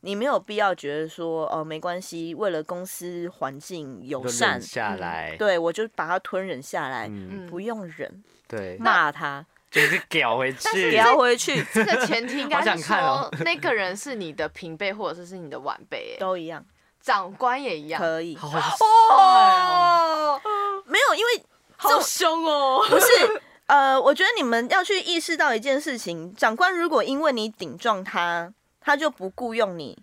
[0.00, 7.08] 你没有必要觉得说哦，没关系，为了公司环境友善下来，对我就把它吞忍下来，
[7.48, 11.66] 不用忍，对，骂他就是屌回去，屌回去。
[11.74, 16.64] 这个前提应该是说，那个人是你的平辈或者是是你的晚辈，都一样，
[17.00, 18.38] 长官也一样，可以。
[18.80, 20.40] 哦。
[20.86, 21.44] 没有，因为
[21.76, 22.86] 好凶哦！
[22.88, 23.06] 不是，
[23.66, 29.98] 呃，我觉得你们要去意识到一件事情：长官如果因为你顶撞他，他就不雇佣你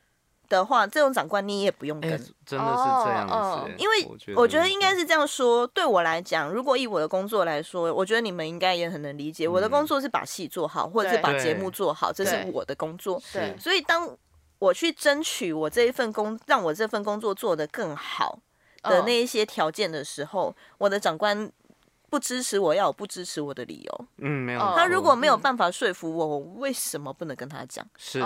[0.58, 2.12] 的话，这种长官你也不用跟。
[2.46, 3.34] 真的是这样子。
[3.34, 5.66] 哦哦、因为我觉得应该是这样说。
[5.68, 9.48] 对我来讲，如果以我的工作来说，我觉得你们应该也很能理解。
[9.48, 13.22] 我的工作是把戏做好，或者是把节目做好，这是我的工作。
[13.32, 13.56] 对。
[13.58, 14.18] 所以当
[14.60, 18.40] 我去争取我这一份工，让我这份工作做得更好。
[18.84, 21.48] 的那一些条件的时候，我的长官
[22.12, 24.06] 不支持我，要有不支持我的理由。
[24.18, 24.60] 嗯，没有。
[24.76, 27.88] 他如果没有办法说服我，我为什么不能跟他讲？
[27.98, 28.22] 是，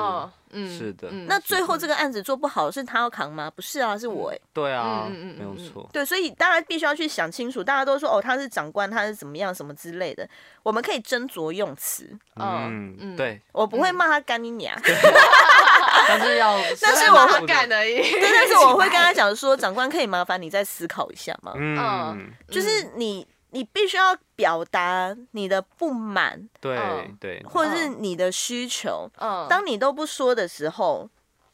[0.49, 1.11] 嗯，是的。
[1.27, 3.47] 那最后这个案子做不好，是他要扛吗？
[3.55, 4.31] 不是啊，是我。
[4.31, 5.87] 哎，对啊，没有错。
[5.93, 7.63] 对，所以大家必须要去想清楚。
[7.63, 10.27] 大家都说哦，他是长官，他是怎么样，什么之类的。
[10.63, 12.09] 我们可以斟酌用词。
[12.37, 13.39] 嗯嗯，对。
[13.51, 14.75] 我不会骂他干你娘。
[16.07, 17.97] 但是要， 但是我会干而已。
[17.97, 21.53] 对，但是我会跟他讲说，长官可以麻烦你再思考一下吗？
[21.55, 23.25] 嗯，就是你，
[23.55, 26.77] 你必须要表达你的不满，对
[27.21, 29.09] 对，或者是你的需求。
[29.17, 31.09] 嗯，当你都不说的时候，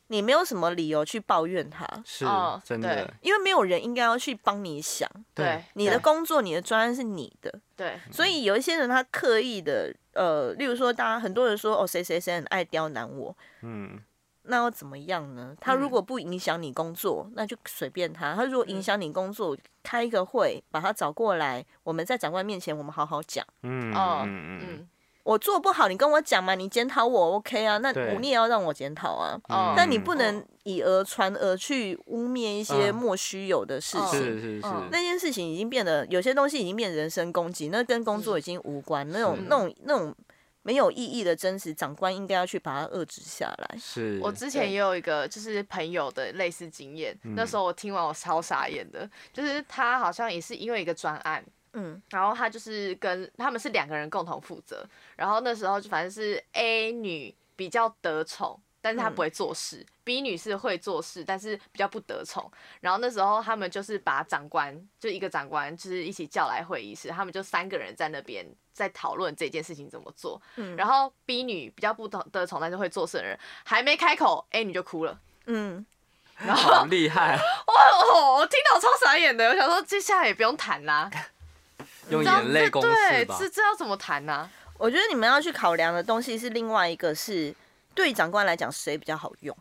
[0.07, 1.87] 你没有什么理由去抱怨他。
[2.03, 2.25] 是，
[2.65, 5.07] 真的，因为没有人应该要去帮你想。
[5.35, 7.53] 对，你的工作，你的专案是你的。
[7.77, 13.37] 对，所以有一些人他刻意的，呃，例如说，大家很多人说，哦，谁谁谁很爱刁难我。
[13.61, 14.01] 嗯。
[14.43, 15.55] 那要怎么样呢？
[15.61, 18.33] 他如果不影响你工作，嗯、那就随便他。
[18.33, 23.45] 他如果影响你工作，嗯、开一个会，把他找过来，我们在长官面前，我们好好讲。
[23.61, 24.87] 嗯嗯嗯，
[25.23, 27.77] 我做不好，你跟我讲嘛，你检讨我 OK 啊？
[27.77, 29.39] 那你也要让我检讨啊。
[29.47, 34.19] 对但你不能以讹传讹去污蔑一些莫须有的事情。
[34.19, 39.05] 是是是，那件事情已经变得有些东西已经变人身攻击，那跟工作已经无关。
[39.05, 40.15] 是那种那种那种。
[40.63, 43.77] 没有意义的真实，长官应该要去把它遏制下来。
[43.77, 51.43] 是我之前也有一个就是朋友的类似经验，那时候我听完我超傻眼的，就是他好像也是因为一个专案，
[51.73, 58.59] 嗯，然后他就是跟他们是两个人共同负责，然后那时候就反正是 A 女比较得宠。
[58.83, 62.51] 但是她不会做事，嗯，B 女是会做事，但是比较不得宠。
[62.79, 68.43] 然后那时候他们就是把长官，就一个长官，就是一起叫来会议室，他们就三个人在那边
[68.73, 70.41] 在讨论这件事情怎么做。
[70.55, 75.19] 嗯，然后 B 女比较不同的宠，但是会做事的人还没开口，A 女就哭了。
[75.45, 75.85] 嗯，
[76.37, 77.35] 然后好厉害
[77.67, 78.35] 哇！
[78.37, 81.09] 我听到超傻眼的，我想说接下来也不用谈啦，
[82.09, 82.95] 用眼泪攻势吧。
[83.09, 84.49] 对，这这要怎么谈呢？
[84.77, 87.55] 我觉得你们要去考量的东西是另外一个是。
[87.93, 89.53] 对长官来讲，谁比较好用？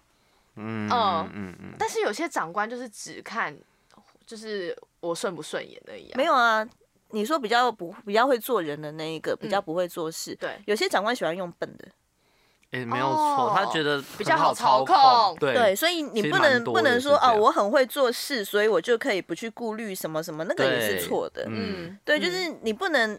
[0.54, 3.52] 嗯嗯嗯，但是有些长官就是只看，
[4.24, 6.12] 就是我顺不顺眼而已。
[6.14, 6.64] 没有啊，
[7.12, 10.34] 你说比较不比较会做人的那一个，比较不会做事。
[10.34, 11.88] 对，有些长官喜欢用笨的。
[12.72, 15.36] 哎，没有错，他觉得比较好操控。
[15.40, 21.44] 对，所以你不能不能说哦，我很会做事，所以我就可以不去顾虑什么什么，那个也是错的。
[21.48, 23.18] 嗯，对，就是你不能。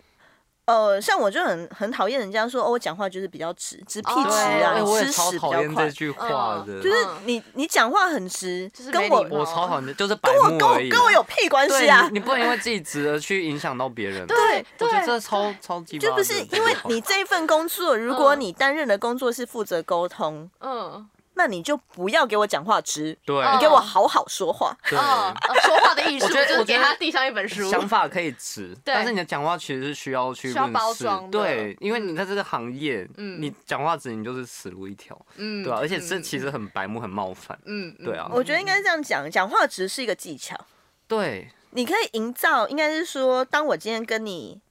[0.66, 5.86] 呃，像我就很很讨厌人家说哦，我讲话就是比较直，直屁直啊，吃屎比较快。
[5.86, 6.96] 这句话的，就是
[7.26, 12.08] 你你讲话很直，跟我我超讨厌，就是跟我跟我跟我有屁关系啊！
[12.12, 14.26] 你不能因为自己直而去影响到别人。
[14.28, 21.10] 对，我觉得这超超级就不是因为你这一份工作，如果你担任的工作是负责沟通，嗯。
[21.34, 24.78] 那你就不要给我讲话直，对，你给我好好说话。
[24.84, 24.98] 对，
[25.62, 27.70] 说话的艺术就是给他递上一本书。
[27.70, 31.30] 想法可以直，但是你的讲话其实是需要去需要包装。
[31.32, 35.20] 对，因为你在这个行业，嗯你讲话直，你就是死路一条。
[35.38, 35.80] 嗯，对吧？
[35.80, 37.58] 而且这其实很白目，很冒犯。
[37.66, 38.30] 嗯，对啊。
[38.32, 40.56] 我觉得应该是这样讲，讲话直是一个技巧。
[41.08, 44.62] 对，你可以营造，应该是说，当我今天跟你。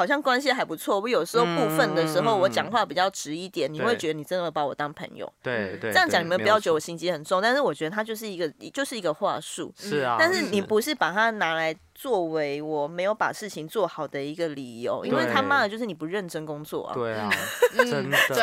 [0.00, 0.98] 好像关系还不错。
[0.98, 5.30] 我有时候部分的时候，我讲话比较直一点，你会觉得你真的把我当朋友。
[5.42, 9.70] 对对，这样讲你们不要觉得我心机很重，但是我觉得它就是一个，就是一个话术。
[9.76, 16.94] 是啊，但是你不是把它拿来作为我没有把事情做好的一个理由，因为他骂的就是你不认真工作啊。
[16.94, 17.30] 对啊，
[17.76, 18.16] 真的。
[18.28, 18.36] 对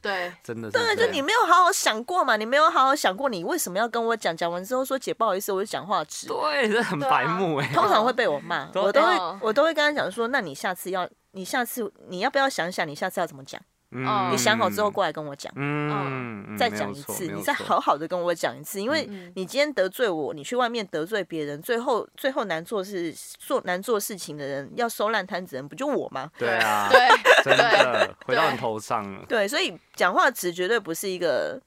[0.00, 0.70] 对，真的。
[0.70, 2.36] 对， 就你没有好好想过嘛？
[2.38, 4.34] 你没有好好想过，你为什么要跟我讲？
[4.34, 6.26] 讲完之后说姐不好意思，我就讲话直。
[6.28, 7.68] 对，这很白目哎。
[7.74, 11.06] 通常会被我骂，我都会我都会跟他讲说，那你下次要。
[11.32, 13.60] 你下次你要不要想想，你下次要怎么讲？
[13.90, 26.30] 嗯，你想好之后过来跟我讲，嗯，再讲一次，你再好好的跟我讲一次，因为你今天得罪我，你去外面得罪别人，最后最后难做事做难做事情的人，要收烂摊子的人不就我吗？
[26.36, 27.08] 对啊，对，
[27.44, 29.24] 真的回到你头上了。
[29.28, 31.60] 对，所以讲话直绝对不是一个。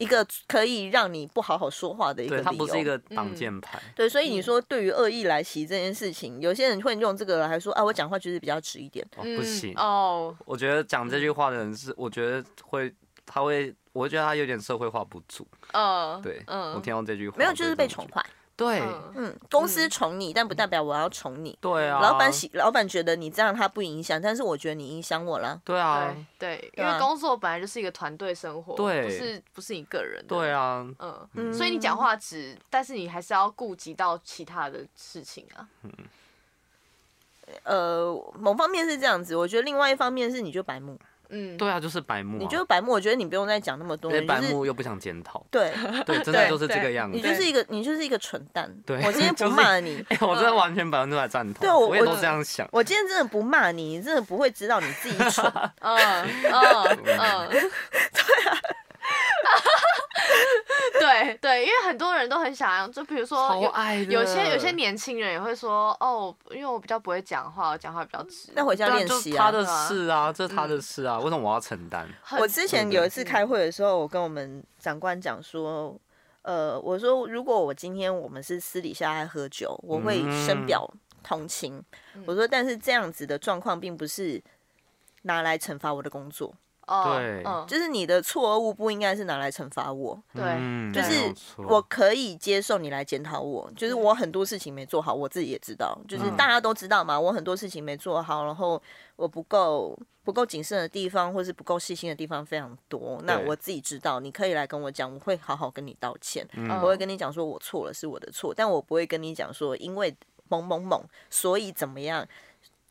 [0.00, 3.78] 一个可以让你不好好说话的一个理由，它不是一个挡箭牌。
[3.94, 9.06] 对，所以你说对于恶意来袭这件事情，有些人会用这个来说啊，我讲话就是比较直一点。
[9.16, 12.90] 哦，不行哦，我觉得讲这句话的人是，我觉得会，
[13.26, 15.46] 他会，我会觉得他有点社会化不足。
[15.74, 18.24] 嗯，对，嗯，我听到这句话，没有，就是被宠坏。
[18.60, 18.78] 对，
[19.14, 21.56] 嗯，公司宠你，但不代表我要宠你。
[21.62, 25.58] 对啊，老板喜，老板觉得你这样他不影响，但是我觉得你影响我了。
[25.64, 30.36] 对啊，对，因为工作本来就是一个团队生活，对，不是不是你个人的。
[30.36, 35.66] 对啊，嗯，所以你讲话直，但是你还是要顾及到其他的事情啊。
[35.84, 35.90] 嗯，
[37.62, 40.98] 呃，某方面是这样子，我觉得另外一方面是你就白目。
[41.30, 42.38] 嗯，对啊，就是白目。
[42.38, 44.10] 你就是白目，我觉得你不用再讲那么多。
[44.26, 45.44] 白目又不想检讨。
[45.50, 45.72] 对
[46.04, 47.16] 对，真的就是这个样子。
[47.16, 48.70] 你就是一个，你就是一个蠢蛋。
[48.84, 51.60] 对，我今天不骂你，我真的完全百分之百赞同。
[51.60, 52.68] 对，我也都这样想。
[52.72, 55.50] 我今天真的不骂你，你真的不会知道你自己蠢。
[55.80, 57.60] 嗯嗯嗯， 对
[58.48, 58.58] 啊。
[60.98, 63.54] 对对，因为很多人都很想要，就比如说
[64.08, 68.50] 有些有些年轻人也会说，哦，因为我比较不会讲话，我讲话比较直。
[68.54, 72.06] 那回家练习啊，他的事啊，这是他的事啊，为什么我要承担？
[72.38, 75.96] 我之前有一次开会的时候，我跟我们长官讲说，
[76.42, 80.88] 呃，我说如果我今天我们是私底下爱喝酒，我会深表
[81.22, 81.82] 同情。
[82.26, 84.42] 我说，但是这样子的状况并不是
[85.22, 86.54] 拿来惩罚我的工作。
[87.04, 98.82] 对，就是你的错误不应该是拿来惩罚我，对，就是我可以接受你来检讨我，就是我很多事情没做好，我自己也知道，就是大家都知道嘛，我很多事情没做好，然后
[99.14, 106.46] 我不够不够谨慎的地方，或是不够细心的地方非常多，那我自己知道，你可以来跟我讲，我会好好跟你道歉，
[106.82, 110.14] 我会跟你讲说我错了是我的错，但我不会跟你讲说因为
[110.48, 112.26] 某某某所以怎么样。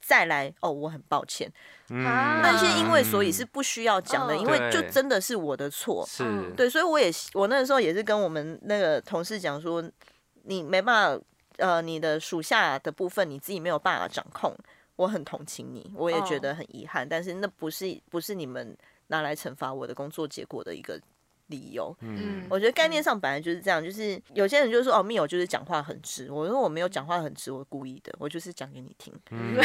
[0.02, 1.52] 再来哦，我很抱歉。
[1.92, 6.06] 嗯，那些因为所以是不需要讲的，因为就真的是我的错。
[6.08, 9.84] 是，对，所以我也我那个时候也是跟我们那个同事讲说，
[10.44, 11.26] 你没办法，
[11.58, 14.56] 呃，你的属下的部分你自己没有办法掌控，
[14.96, 18.78] 我很同情你，我也觉得很遗憾，但是那不是不是你们
[19.08, 21.00] 拿来惩罚我的工作结果的一个。
[21.50, 29.12] 理由，嗯，我觉得概念上本来就是这样，就是有些人就说哦，密友就是讲话很直，我说我没有讲话很直，我故意的，我就是讲给你听。
[29.32, 29.56] 嗯、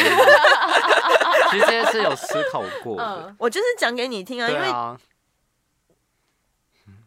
[1.50, 4.68] 其实这些是有思考过的，我就是讲给你听啊，因为。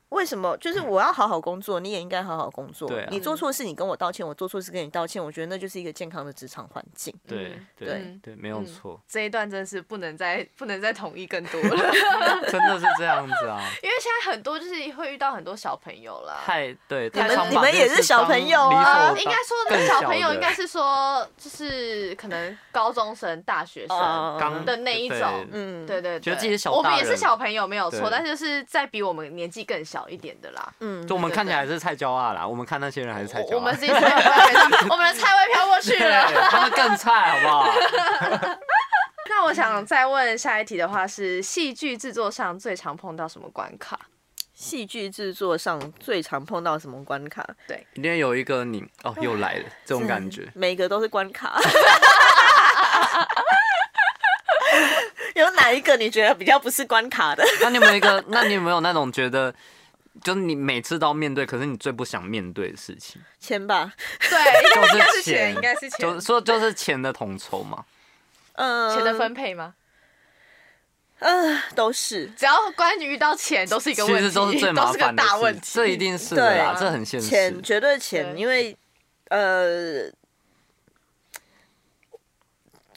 [0.09, 0.55] 为什么？
[0.57, 2.89] 就是我要好好工作，你也应该好好工作。
[3.09, 5.23] 你做错事，你跟我道歉；我做错事，跟你道歉。
[5.23, 7.13] 我觉得那就是一个健康的职场环境。
[7.27, 8.99] 对对对，没有错。
[9.07, 11.69] 这一段真是不能再不能再统一更多了。
[12.49, 13.59] 真的是这样子啊！
[13.83, 16.41] 因为现在很多就是会遇到很多小朋友啦。
[16.45, 19.13] 太对，你们你们也是小朋友啊。
[19.17, 25.45] 应该说的小朋友，应该是说就是可能高中生、大学生的那一种。
[25.51, 26.71] 嗯，对对，觉得自己小。
[26.71, 29.96] 我们也是小朋友，没有错，但是是在比我们年纪更小。
[29.97, 33.55] 少一点的啦，嗯，就我们看起来还是菜椒啊啦，我们看那些人还是菜椒。
[33.55, 33.99] 我们自己菜，
[34.87, 37.73] 我们的菜味飘过去了，他们更菜，好不好？
[39.27, 43.99] 那我想再问下一题的话是，戏剧制作上最常碰到什么关卡？
[44.53, 47.43] 戏剧制作上最常碰到什么关卡？
[47.67, 51.59] 对，一定有一个你哦，又来了这种感觉，每个都是关卡。
[55.35, 57.43] 有哪一个你觉得比较不是关卡的？
[57.61, 58.23] 那你有没有一个？
[58.27, 59.53] 那你有没有那种觉得，
[60.23, 63.21] 就是你每次都要面对，可是你最不想面对的事情？
[63.39, 67.85] 钱吧，对，就是钱，应该是钱，就说就是钱的统筹嘛，
[68.53, 69.73] 嗯，钱的分配吗？
[71.19, 78.77] 嗯，都是，只要关于遇到钱，都是一个问题，其实都是最麻烦的大问题，这一定是的啦，这很现实，钱绝对钱，因为
[79.29, 80.11] 呃。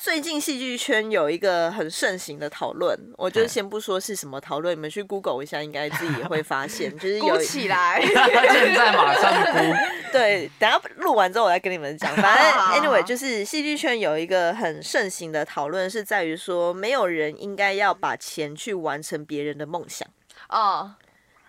[0.03, 8.15] 最近戏剧圈有一个很盛行的讨论，我就先不说是什么讨论，你们去 Google 一下，应该自己也会发现， 就是有起来，现
[8.75, 9.59] 在马上估。
[10.11, 12.17] 对，等下录完之后我再跟你们讲。
[12.17, 20.09] 反正 anyway，就是戏剧圈有一个很盛行的讨论，是在于说，没有人应该要把钱去完成别人的梦想
[20.49, 20.95] 哦，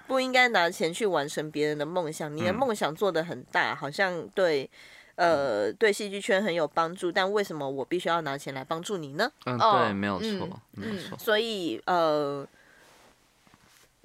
[0.07, 2.35] 不应该拿钱去完成别人的梦想。
[2.35, 4.69] 你的梦想做的很大，好像对。
[5.15, 9.31] 呃，对戏剧圈很有帮助，但为什么我必须要拿钱来帮助你呢？
[9.45, 11.17] 嗯，对，没有错，嗯、没有错。
[11.17, 12.47] 所以呃，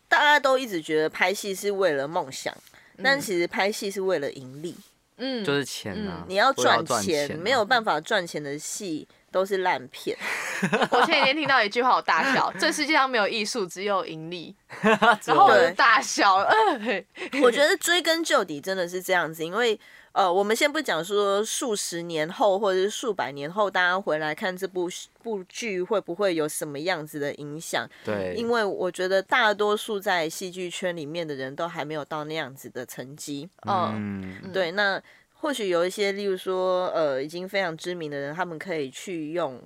[0.09, 2.53] 大家都一直觉得拍戏是为了梦想，
[2.97, 4.77] 嗯、但其实拍戏是为了盈利。
[5.19, 10.15] 嗯，就是钱啊，嗯、你要赚钱，没有办法赚钱的戏都是烂片。
[10.91, 14.55] 我前几天听到一句话，我大笑：这世界上没有艺术，只有盈利。
[15.25, 16.37] 然后我就大笑。
[17.43, 19.81] 我觉得追根究底真的是这样子，因为。
[20.17, 24.89] 呃，我们先不讲说数十年后或者是数百年后，大家回来看这部
[25.23, 27.87] 部剧会不会有什么样子的影响？
[28.03, 33.47] 对，因为我觉得大多数在戏剧圈里面的人都还没有到那样子的成绩。
[33.69, 34.99] 嗯，对，那
[35.35, 39.63] 或许有一些，例如说，呃，已经非常知名的人，他们可以去用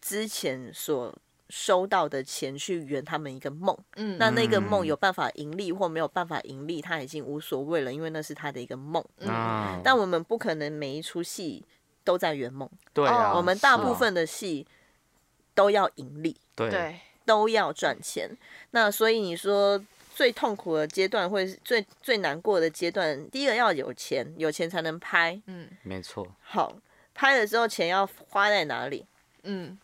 [0.00, 1.16] 之前所。
[1.50, 11.62] 收到的钱去圆他们一个梦，嗯，那那个梦有办法盈利或没有办法盈利，他已经无所谓了，因为那是他的一个梦，嗯，但我们不可能每一出戏
[12.02, 14.66] 都在圆梦，对啊，我们大部分的戏
[15.54, 18.30] 都要盈利，对，都要赚钱。
[18.70, 19.78] 那所以你说
[20.14, 26.26] 最痛苦的阶段，会是最最难过的阶段，第一个要有钱，有钱才能拍，嗯，没错。
[26.42, 26.74] 好，
[27.14, 29.04] 拍了之后钱要花在哪里？
[29.42, 29.78] 嗯。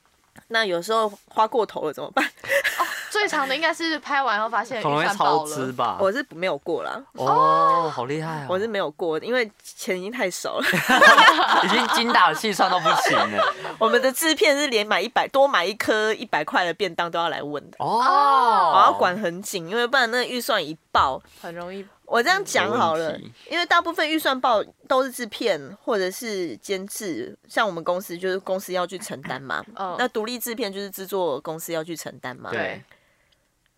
[0.48, 2.24] 那有时候花过头了怎么办？
[2.24, 5.96] 哦，最长的应该是拍完后发现可能会超支吧。
[6.00, 7.00] 我是没有过啦。
[7.12, 8.46] 哦，好厉害啊！
[8.48, 10.64] 我是没有过，因为钱已经太少了，
[11.64, 13.54] 已经精打细算都不行了。
[13.78, 18.00] 我们的制片是连买一百多买一颗一百块的便当都要来问的哦，
[18.74, 21.86] 我要管很紧，因为不然那个预算一爆很容易。
[22.10, 23.16] 我这样讲好了，
[23.48, 29.64] 因为大部分预算报都是制片或者是监制，像我们公司就是公司要去承担嘛。
[29.76, 29.94] 哦。
[29.96, 32.50] 那独立制片就是制作公司要去承担嘛。
[32.50, 32.82] 对。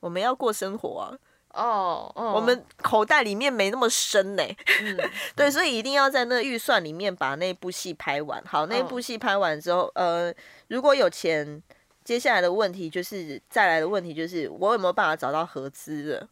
[0.00, 1.12] 我们要过生活啊。
[1.52, 2.32] 哦哦。
[2.32, 4.42] 我们口袋里面没那么深呢。
[4.80, 4.98] 嗯。
[5.36, 8.42] 对，所以一定要在那预算里面把那部戏拍完。
[8.46, 10.32] 好，那部戏拍完之后，呃，
[10.68, 11.62] 如果有钱，
[12.02, 16.26] 接下来的问题就是再来的问题就是我有没有办法找到合资的。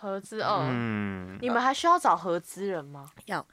[0.00, 3.10] 合资哦，嗯，你们还需要找合资人吗？
[3.26, 3.44] 要，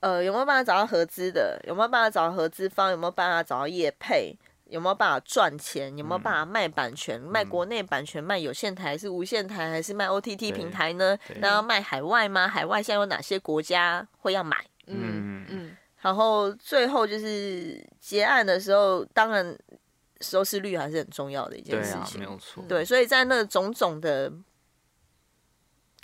[0.00, 1.60] 呃，有没有办法找到合资的？
[1.66, 2.90] 有没有办法找到合资方？
[2.90, 4.36] 有没有办法找到业配？
[4.68, 5.96] 有没有办法赚钱？
[5.96, 7.22] 有没有办法卖版权？
[7.22, 8.22] 嗯、卖国内版权？
[8.22, 9.70] 卖有线台还是无线台？
[9.70, 11.16] 还是卖 OTT 平台呢？
[11.36, 12.48] 那要卖海外吗？
[12.48, 14.56] 海外现在有哪些国家会要买？
[14.88, 15.76] 嗯嗯。
[16.00, 19.56] 然后最后就是结案的时候，当然
[20.20, 22.64] 收视率还是很重要的一件事情，对啊，没有错。
[22.68, 24.32] 对，所以在那种种的。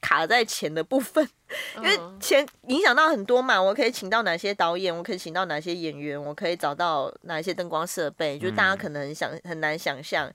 [0.03, 1.27] 卡在钱的部分，
[1.79, 3.63] 因为钱影响到很多嘛。
[3.63, 10.31] 我可以请到哪些导演，我可以请到哪些演员，我可以找到哪一些灯光设备，就是大家可能很想很难想象。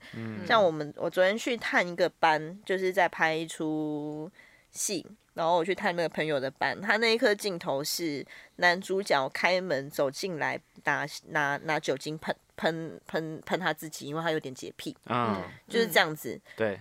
[0.46, 4.28] 像我们，我昨天去探一个班，就是在拍一出
[4.72, 16.80] 戏，然后我去探那个朋友的班，他那一颗镜头是男主角开门走进来，拿拿拿酒精喷喷喷喷他自己，因为他有点洁癖，嗯，就是这样子，对。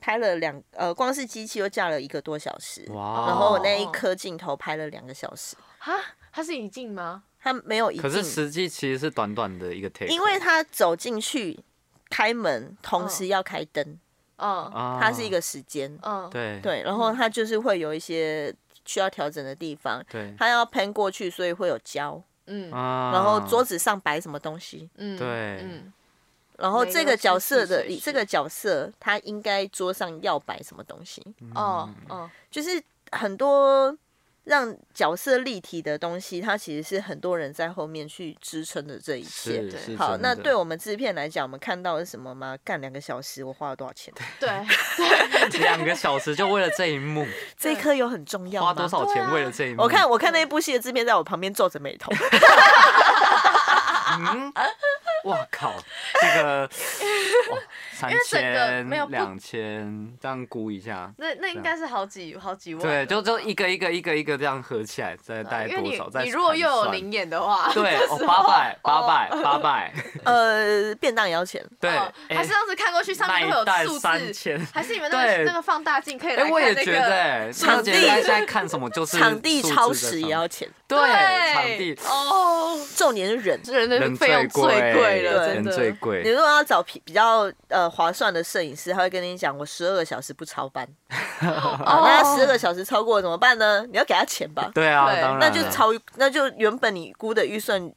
[0.00, 3.26] 拍了两呃，光是机器又架了一个多小时，哇！
[3.26, 5.56] 然后我那一颗镜头拍了两个小时。
[5.78, 5.92] 哈，
[6.32, 7.24] 它是一镜吗？
[7.40, 10.06] 它没有一镜，可是实际其实是短短的一个 take。
[10.06, 11.58] 因为他走进去
[12.10, 13.98] 开门，同时要开灯，
[14.36, 14.70] 嗯，
[15.00, 25.26] 它是一个时间，嗯，对对，然后它就是会有一些需要调整的地方，对，它要喷过去，所以会有胶，嗯，然后桌子上摆什么东西，嗯，对，
[25.62, 25.92] 嗯。
[26.58, 31.22] 然后这个角色的这个角色，他应该桌上要摆什么东西？
[31.54, 32.82] 哦哦，就是
[33.12, 33.96] 很多
[34.42, 39.62] 让角色立体的东西，它其实是很多人在后面去支撑的这一切。
[39.96, 42.56] 好，那对我们制片来讲，我们看到的是什么吗？
[42.64, 44.12] 干两个小时，我花了多少钱？
[44.40, 44.48] 对，
[45.60, 47.24] 两个小时就为了这一幕，
[47.56, 48.68] 这一颗有很重要吗？
[48.68, 49.82] 花多少钱为了这一幕？
[49.82, 52.10] 我看我看那一部戏的制片在我旁边皱着眉头。
[54.20, 54.52] 嗯
[55.24, 55.74] 哇靠，
[56.20, 56.70] 这个
[57.92, 62.82] 三千两千这样估一下，那那应该是好几好几万。
[62.82, 66.08] 对，就就一个一个一个一个这样合起来，再大概多少？
[66.22, 69.92] 你如果又有临演的话，对， 八百 八百八百。
[70.24, 71.64] 呃，便当也要钱。
[71.80, 71.90] 对，
[72.28, 74.06] 还是当时看过去上面会有数字，
[74.72, 76.54] 还是你们那个那个放大镜可以来看那个？
[76.54, 80.68] 我也觉得，场地现在看什么就是场地超时也要钱。
[80.86, 80.98] 对，
[81.52, 84.62] 场地哦，重点是人，人的费用最
[84.94, 86.22] 贵了，人最贵。
[86.22, 90.86] 你如果要找比比较呃划算的摄影师，他会跟你讲，我十二个小时不超班。
[91.40, 93.84] 啊，那他十二个小时超过了怎么办呢？
[93.90, 94.70] 你要给他钱吧。
[94.74, 95.40] 对啊，当然。
[95.40, 97.92] 那就超，那就原本你估的预算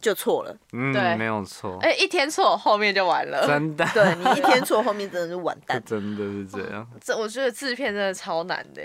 [0.00, 0.56] 就错了。
[0.72, 1.78] 嗯，没有错。
[1.80, 3.46] 哎，一天错，后面就完了。
[3.46, 3.86] 真的。
[3.94, 5.82] 对，你一天错，后面真的是完蛋。
[5.86, 6.86] 真的是这样。
[7.00, 8.82] 这我觉得制片真的超难的。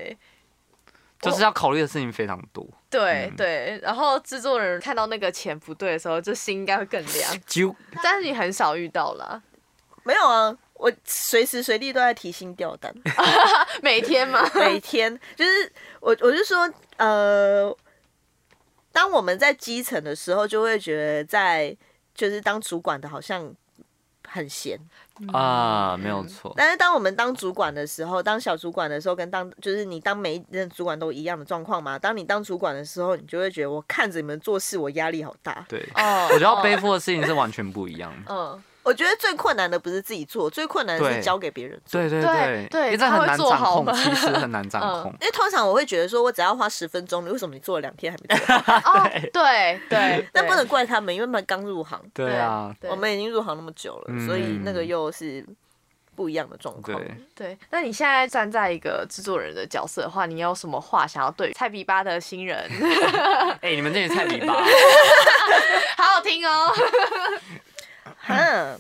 [1.22, 7.32] 就是要考虑的事情非常多，对、嗯、对，然后制作人看到那个钱不对的时候，就心应该会更凉。
[7.46, 9.40] 就，但是你很少遇到啦，
[10.04, 12.92] 没有啊，我随时随地都在提心吊胆，
[13.84, 14.50] 每天吗？
[14.56, 16.68] 每天，就是我我就说，
[16.98, 17.72] 呃，
[18.92, 21.78] 当我们在基层的时候，就会觉得在
[22.16, 23.54] 就是当主管的好像
[24.28, 24.80] 很闲。
[25.32, 26.54] 啊，没有错。
[26.56, 31.98] 但是当我们当主管的时候，当小主管的时候，跟当就是你当每一任主管都一样的状况嘛。
[31.98, 35.66] 当你当主管的时候，你就会觉得我看着你们做事，我压力好大。
[35.70, 38.34] 对，哦，我觉得要背负的事情是完全不一样的。
[38.34, 38.64] 嗯。
[38.84, 42.02] 我觉得最困难的不是自己做，最困难的是交给别人做。
[42.02, 45.12] 对对对对，因为这很难掌控，其实很难 掌控。
[45.22, 48.56] 因为通常我会觉得说，我只要花十分钟，你为什么你做了两天还没做？
[48.92, 52.02] 哦，对 对，但不能怪他们，因为他们刚入行。
[52.14, 55.46] 对啊，我们已经入行那么久了，所以那个又是
[56.16, 57.00] 不一样的状况。
[57.36, 62.68] 对，那你现在站在一个制作人的角色的话，你有什么话想要对菜比巴的新人？
[63.62, 64.54] 哎，你们这些菜比巴，
[65.98, 66.74] 好好听哦。
[68.28, 68.78] 嗯，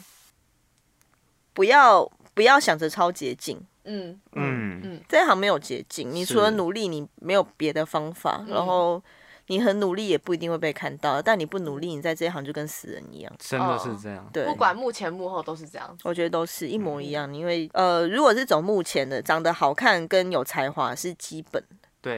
[1.53, 4.19] 不要不要想着超捷径，嗯。
[4.33, 4.81] 嗯。
[4.83, 8.43] 嗯，这一行没有捷径，你除了努力，你没有别的方法。
[8.47, 9.01] 然后
[9.47, 14.27] 你很努力也不一定会被看到，但你不努力，你在这一行就跟死人一样，真的是这样。
[14.31, 17.33] 对，不管幕前幕后都是这样，我觉得都是一模一样。
[17.35, 22.17] 因为呃，如果是走幕前的，长得好看跟有才华是基本的，对。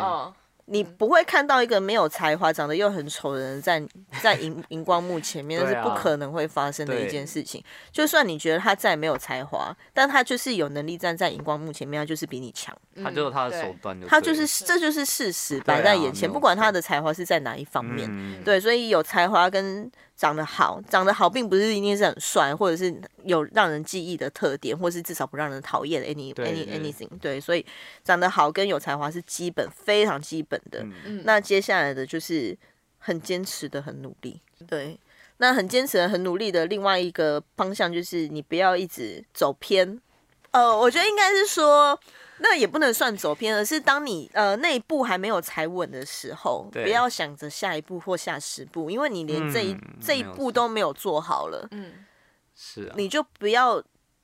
[0.66, 3.84] 你不会看到一个没有才华、长得又很丑的人在
[4.22, 7.64] 在荧荧光幕前面，那是不可能会发生的一件事情。
[7.92, 12.76] 就算你觉得他再没有才华，但他就是有能力站在荧光幕前面，他就是比你强。
[13.04, 18.44] 他就是他的手段，他就是这就是事实摆在眼前，不管他的才华是在哪一方面。
[18.44, 22.94] 对，所以有才华跟长得好，长得好并不是一定是很帅，或者是
[23.24, 27.10] 有让人记忆的特点，或是至少不让人讨厌的 any any anything。
[27.20, 27.66] 对，所以
[28.04, 30.86] 长得好跟有才华是基本，非常基本的。
[31.06, 32.58] 嗯、那接下来的就是
[33.00, 34.40] 很坚持的，很努力。
[34.68, 34.98] 对，
[35.38, 40.00] 那很坚持的，很努力的另外一个方向就是你不要一直走偏。
[40.52, 42.00] 呃，我觉得应该是说。
[42.46, 52.06] 那也不能算走偏，而是当你呃那一步还没有踩稳的时候，不要想着下一步或下十步，因为你连这一、嗯、这一步都没有做好了，嗯，
[52.54, 53.82] 是啊，你就不要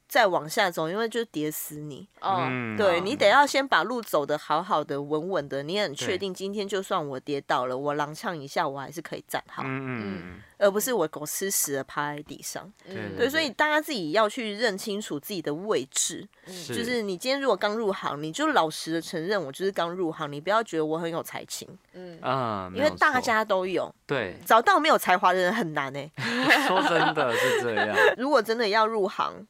[0.10, 2.06] 再往下走，因为就跌死你。
[2.20, 9.64] 嗯，对，你得要先把路走得好好的、稳稳的，你很确定今天就算我跌倒了，我踉跄一下，我还是可以站好。
[9.64, 10.42] 嗯嗯。
[10.58, 12.70] 而不是我狗吃屎的趴在地上，
[13.18, 16.28] 对，所以大家自己要去认清楚自己的位置。
[16.48, 27.96] 是就是你今天如果刚入行，你就老实的承认我就是刚入行，你不要觉得我很有才情，嗯啊，因为大家都有，对，找到没有才华的人很难哎、欸， 说真的是这样。
[28.18, 29.48] 如果真的要入行，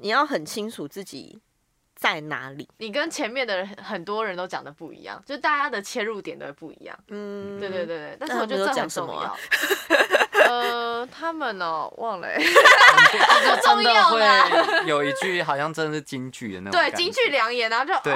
[0.00, 1.40] 你要很清楚自己。
[1.98, 2.68] 在哪里？
[2.76, 6.94] 你跟前面的人很多人都讲的不一样，就大家的切入点都会不一样。
[7.08, 9.34] 嗯，对对对对，但是我觉得这很重要。
[10.46, 16.78] 呃，他们哦，忘了， 不 重要会有一句好像真的是京剧的那种。
[16.78, 18.12] 对，京剧良言，然后就对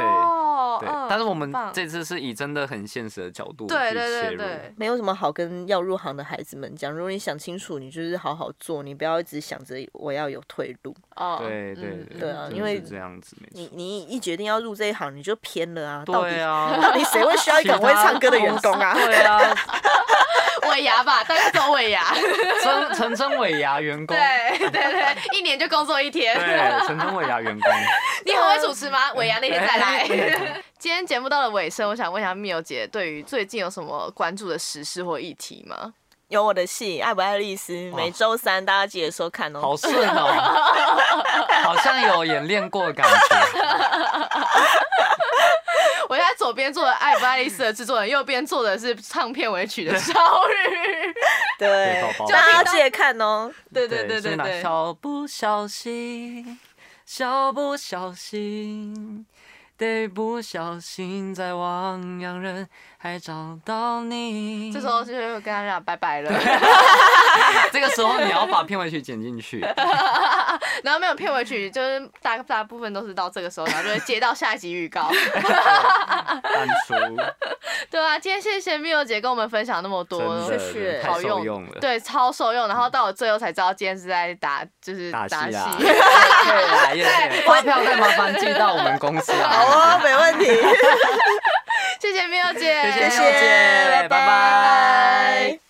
[0.50, 6.92] 哦，但是我们这次是以真的很现实的角度去对对对对，没有什么好跟要入行的孩子们讲。
[6.92, 10.94] 如果你想清楚，你就是好好做，你不要一直想着我要有退路。
[11.16, 16.02] 哦，对对对啊，因为这样子，你你一决定要入这一行，你就偏了啊。
[16.04, 18.94] 对啊， 到底谁会需要一个会唱歌的员工啊？
[18.98, 19.38] 对啊。
[20.70, 22.14] 尾牙吧，大概做尾牙，
[22.62, 27.72] 称称称尾牙员工，对对对，一年就工作一天，对，称称尾牙员工。
[28.24, 29.12] 你很会主持吗？
[29.14, 30.06] 尾牙那天再来。
[30.78, 35.94] 今天节目到了尾声，我想问一下缪姐，对于最近有什么关注的时事或议题吗？
[36.28, 39.60] 有我的戏《爱不爱丽丝》，每周三大家记得收看哦。
[39.60, 40.30] 好顺哦，
[41.64, 43.14] 好像有演练过的感觉。
[46.08, 50.52] 我现在左边坐的《爱不爱丽丝》的制作人，右边坐的是唱片尾曲的超宇。
[51.58, 52.00] 对，
[52.30, 53.50] 大家记得看哦。
[53.74, 54.62] 对对对对对。
[54.62, 56.60] 小不小心，
[57.04, 59.26] 小不小心。
[59.80, 62.68] 得不小心在汪洋人。
[63.02, 66.30] 还找到你，这时候就跟他俩拜拜了。
[67.72, 69.60] 这个时候你要把片尾曲剪进去，
[70.84, 75.10] 然后没有片尾曲，就是大大部分都是到这个时候，然后就会接到下一集预告。
[75.32, 76.94] 淡出。
[77.90, 82.68] 对啊，今天谢谢 Mio 姐跟我们分享那么多，谢谢，好用，对，超受用。
[82.68, 85.36] 然后到我最后才知道今天是在打，就是打戏。
[85.78, 85.88] 对
[87.02, 89.48] 对，发票再麻烦寄到我们公司啊。
[89.48, 90.44] 好啊，没问题。
[91.98, 95.69] 谢谢 Mio 姐，谢谢，拜拜。